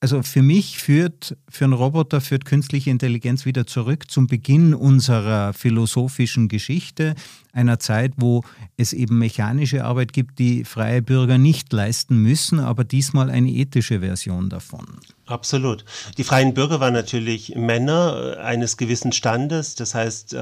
[0.00, 5.52] also für mich führt, für einen Roboter führt künstliche Intelligenz wieder zurück zum Beginn unserer
[5.52, 7.14] philosophischen Geschichte,
[7.52, 8.44] einer Zeit, wo
[8.76, 14.00] es eben mechanische Arbeit gibt, die freie Bürger nicht leisten müssen, aber diesmal eine ethische
[14.00, 14.86] Version davon.
[15.26, 15.84] Absolut.
[16.18, 19.74] Die freien Bürger waren natürlich Männer äh, eines gewissen Standes.
[19.74, 20.36] Das heißt,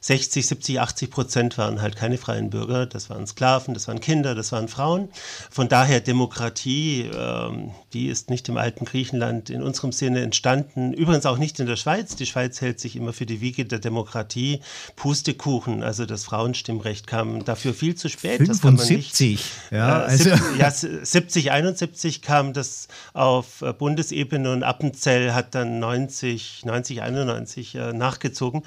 [0.00, 2.84] 60, 70, 80 Prozent waren halt keine freien Bürger.
[2.84, 5.08] Das waren Sklaven, das waren Kinder, das waren Frauen.
[5.50, 10.92] Von daher Demokratie, ähm, die ist nicht im alten Griechenland in unserem Sinne entstanden.
[10.92, 12.14] Übrigens auch nicht in der Schweiz.
[12.14, 14.60] Die Schweiz hält sich immer für die Wiege der Demokratie.
[14.96, 18.38] Pustekuchen, also das Frauenstimmrecht kam dafür viel zu spät.
[18.38, 20.30] 75, ja, also.
[20.58, 27.02] ja, 70, 71 kam das auf äh, Bundes Bundesebene und Appenzell hat dann 90, 90,
[27.02, 28.62] 91 äh, nachgezogen.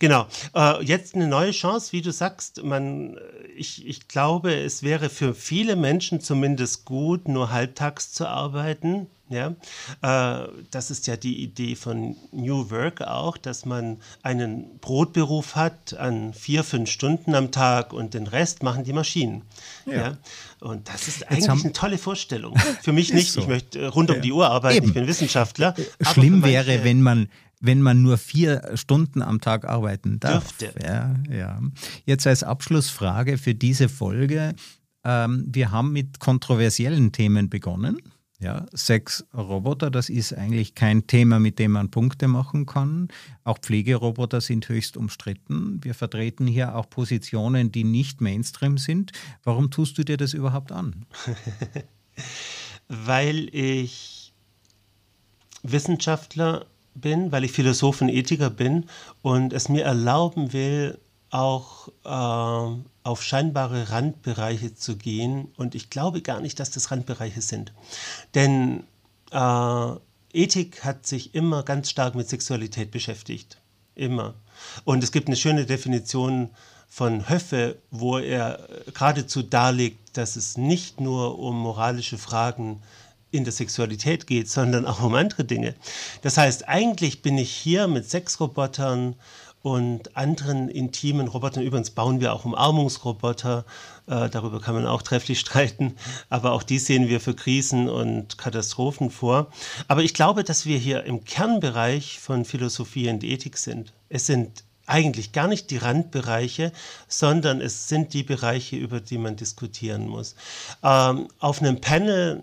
[0.00, 0.26] Genau.
[0.54, 2.64] Äh, jetzt eine neue Chance, wie du sagst.
[2.64, 3.16] Man,
[3.56, 9.06] ich, ich glaube, es wäre für viele Menschen zumindest gut, nur halbtags zu arbeiten.
[9.30, 9.54] Ja,
[10.02, 15.94] äh, das ist ja die Idee von New Work auch, dass man einen Brotberuf hat
[15.94, 19.42] an vier, fünf Stunden am Tag und den Rest machen die Maschinen.
[19.86, 19.92] Ja.
[19.92, 20.18] ja?
[20.58, 22.58] Und das ist eigentlich eine tolle Vorstellung.
[22.82, 23.30] Für mich nicht.
[23.30, 23.40] So.
[23.40, 24.22] Ich möchte äh, rund um ja.
[24.22, 24.78] die Uhr arbeiten.
[24.78, 24.88] Eben.
[24.88, 25.76] Ich bin Wissenschaftler.
[26.00, 27.28] Schlimm wäre, wenn man
[27.60, 30.56] wenn man nur vier Stunden am Tag arbeiten darf.
[30.56, 30.82] Dürfte.
[30.82, 31.60] Ja, ja.
[32.06, 34.54] Jetzt als Abschlussfrage für diese Folge.
[35.04, 37.98] Ähm, wir haben mit kontroversiellen Themen begonnen.
[38.42, 43.08] Ja, Sexroboter, das ist eigentlich kein Thema, mit dem man Punkte machen kann.
[43.44, 45.78] Auch Pflegeroboter sind höchst umstritten.
[45.84, 49.12] Wir vertreten hier auch Positionen, die nicht Mainstream sind.
[49.44, 51.04] Warum tust du dir das überhaupt an?
[52.88, 54.32] weil ich
[55.62, 56.64] Wissenschaftler
[56.94, 58.86] bin, weil ich Philosoph und Ethiker bin
[59.20, 65.48] und es mir erlauben will, auch äh, auf scheinbare Randbereiche zu gehen.
[65.56, 67.72] Und ich glaube gar nicht, dass das Randbereiche sind.
[68.34, 68.84] Denn
[69.32, 69.92] äh,
[70.32, 73.58] Ethik hat sich immer ganz stark mit Sexualität beschäftigt.
[73.96, 74.34] Immer.
[74.84, 76.50] Und es gibt eine schöne Definition
[76.88, 82.80] von Höffe, wo er geradezu darlegt, dass es nicht nur um moralische Fragen
[83.32, 85.74] in der Sexualität geht, sondern auch um andere Dinge.
[86.22, 89.14] Das heißt, eigentlich bin ich hier mit Sexrobotern
[89.62, 91.62] und anderen intimen Robotern.
[91.62, 93.64] Übrigens bauen wir auch Umarmungsroboter.
[94.06, 95.96] Äh, darüber kann man auch trefflich streiten.
[96.28, 99.48] Aber auch die sehen wir für Krisen und Katastrophen vor.
[99.88, 103.92] Aber ich glaube, dass wir hier im Kernbereich von Philosophie und Ethik sind.
[104.08, 106.72] Es sind eigentlich gar nicht die Randbereiche,
[107.08, 110.34] sondern es sind die Bereiche, über die man diskutieren muss.
[110.82, 112.42] Ähm, auf einem Panel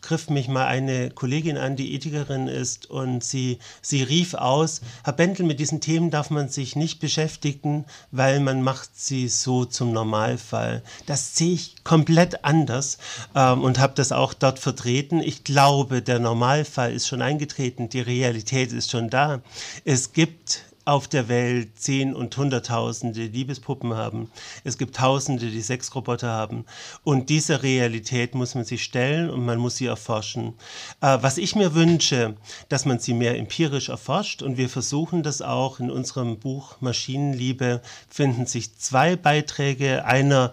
[0.00, 5.12] griff mich mal eine Kollegin an, die Ethikerin ist, und sie, sie rief aus, Herr
[5.12, 9.92] Bendel, mit diesen Themen darf man sich nicht beschäftigen, weil man macht sie so zum
[9.92, 10.82] Normalfall.
[11.06, 12.98] Das sehe ich komplett anders
[13.36, 15.20] ähm, und habe das auch dort vertreten.
[15.20, 19.42] Ich glaube, der Normalfall ist schon eingetreten, die Realität ist schon da.
[19.84, 24.30] Es gibt auf der Welt Zehn- und Hunderttausende Liebespuppen haben.
[24.64, 26.64] Es gibt Tausende, die Sexroboter haben.
[27.04, 30.54] Und dieser Realität muss man sich stellen und man muss sie erforschen.
[31.00, 32.36] Äh, was ich mir wünsche,
[32.68, 37.80] dass man sie mehr empirisch erforscht und wir versuchen das auch in unserem Buch Maschinenliebe,
[38.08, 40.04] finden sich zwei Beiträge.
[40.04, 40.52] Einer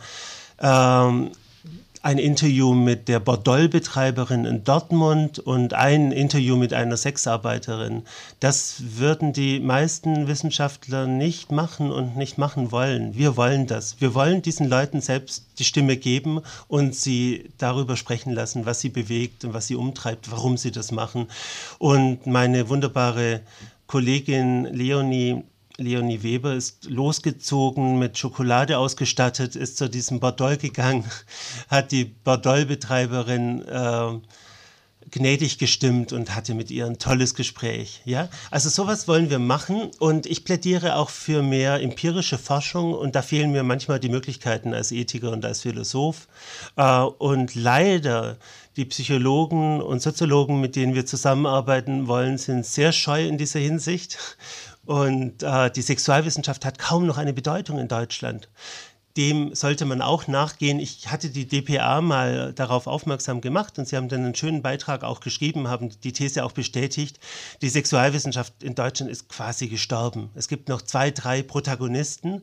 [0.59, 1.31] ähm,
[2.01, 8.03] ein Interview mit der Bordollbetreiberin in Dortmund und ein Interview mit einer Sexarbeiterin.
[8.39, 13.17] Das würden die meisten Wissenschaftler nicht machen und nicht machen wollen.
[13.17, 13.99] Wir wollen das.
[13.99, 18.89] Wir wollen diesen Leuten selbst die Stimme geben und sie darüber sprechen lassen, was sie
[18.89, 21.27] bewegt und was sie umtreibt, warum sie das machen.
[21.79, 23.41] Und meine wunderbare
[23.87, 25.43] Kollegin Leonie
[25.79, 31.05] Leonie Weber ist losgezogen, mit Schokolade ausgestattet, ist zu diesem Bordell gegangen,
[31.69, 34.19] hat die Bordellbetreiberin äh,
[35.11, 38.01] gnädig gestimmt und hatte mit ihr ein tolles Gespräch.
[38.05, 38.29] Ja?
[38.51, 43.21] Also sowas wollen wir machen und ich plädiere auch für mehr empirische Forschung und da
[43.21, 46.27] fehlen mir manchmal die Möglichkeiten als Ethiker und als Philosoph.
[46.75, 48.37] Äh, und leider
[48.75, 54.17] die Psychologen und Soziologen, mit denen wir zusammenarbeiten wollen, sind sehr scheu in dieser Hinsicht
[54.89, 58.49] und äh, die Sexualwissenschaft hat kaum noch eine Bedeutung in Deutschland.
[59.17, 60.79] Dem sollte man auch nachgehen.
[60.79, 65.03] Ich hatte die DPA mal darauf aufmerksam gemacht und sie haben dann einen schönen Beitrag
[65.03, 67.19] auch geschrieben, haben die These auch bestätigt.
[67.61, 70.31] Die Sexualwissenschaft in Deutschland ist quasi gestorben.
[70.33, 72.41] Es gibt noch zwei, drei Protagonisten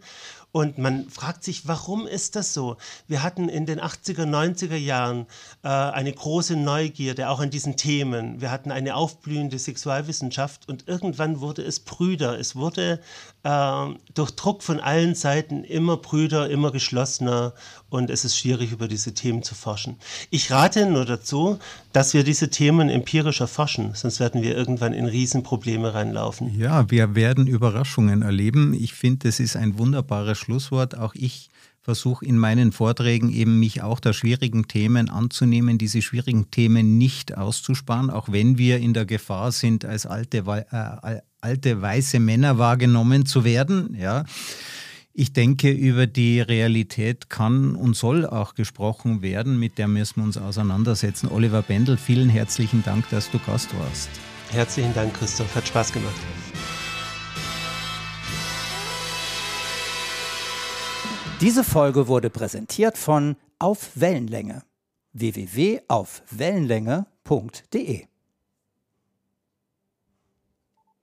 [0.52, 2.76] und man fragt sich, warum ist das so?
[3.08, 5.26] Wir hatten in den 80er, 90er Jahren
[5.62, 8.40] äh, eine große Neugierde auch an diesen Themen.
[8.40, 12.38] Wir hatten eine aufblühende Sexualwissenschaft und irgendwann wurde es Brüder.
[12.38, 13.00] Es wurde
[13.42, 17.52] äh, durch Druck von allen Seiten immer Brüder, immer geschlossener
[17.96, 19.96] und es ist schwierig, über diese Themen zu forschen.
[20.30, 21.58] Ich rate nur dazu,
[21.92, 26.58] dass wir diese Themen empirisch erforschen, sonst werden wir irgendwann in Riesenprobleme reinlaufen.
[26.58, 28.74] Ja, wir werden Überraschungen erleben.
[28.74, 30.96] Ich finde, es ist ein wunderbares Schlusswort.
[30.96, 31.48] Auch ich
[31.80, 37.38] versuche in meinen Vorträgen eben mich auch der schwierigen Themen anzunehmen, diese schwierigen Themen nicht
[37.38, 43.24] auszusparen, auch wenn wir in der Gefahr sind, als alte, äh, alte weiße Männer wahrgenommen
[43.24, 43.96] zu werden.
[43.98, 44.24] Ja.
[45.18, 50.24] Ich denke, über die Realität kann und soll auch gesprochen werden, mit der müssen wir
[50.24, 51.30] uns auseinandersetzen.
[51.30, 54.10] Oliver Bendel, vielen herzlichen Dank, dass du Gast warst.
[54.50, 56.20] Herzlichen Dank, Christoph, hat Spaß gemacht.
[61.40, 64.64] Diese Folge wurde präsentiert von Auf Wellenlänge
[65.14, 68.04] www.aufwellenlänge.de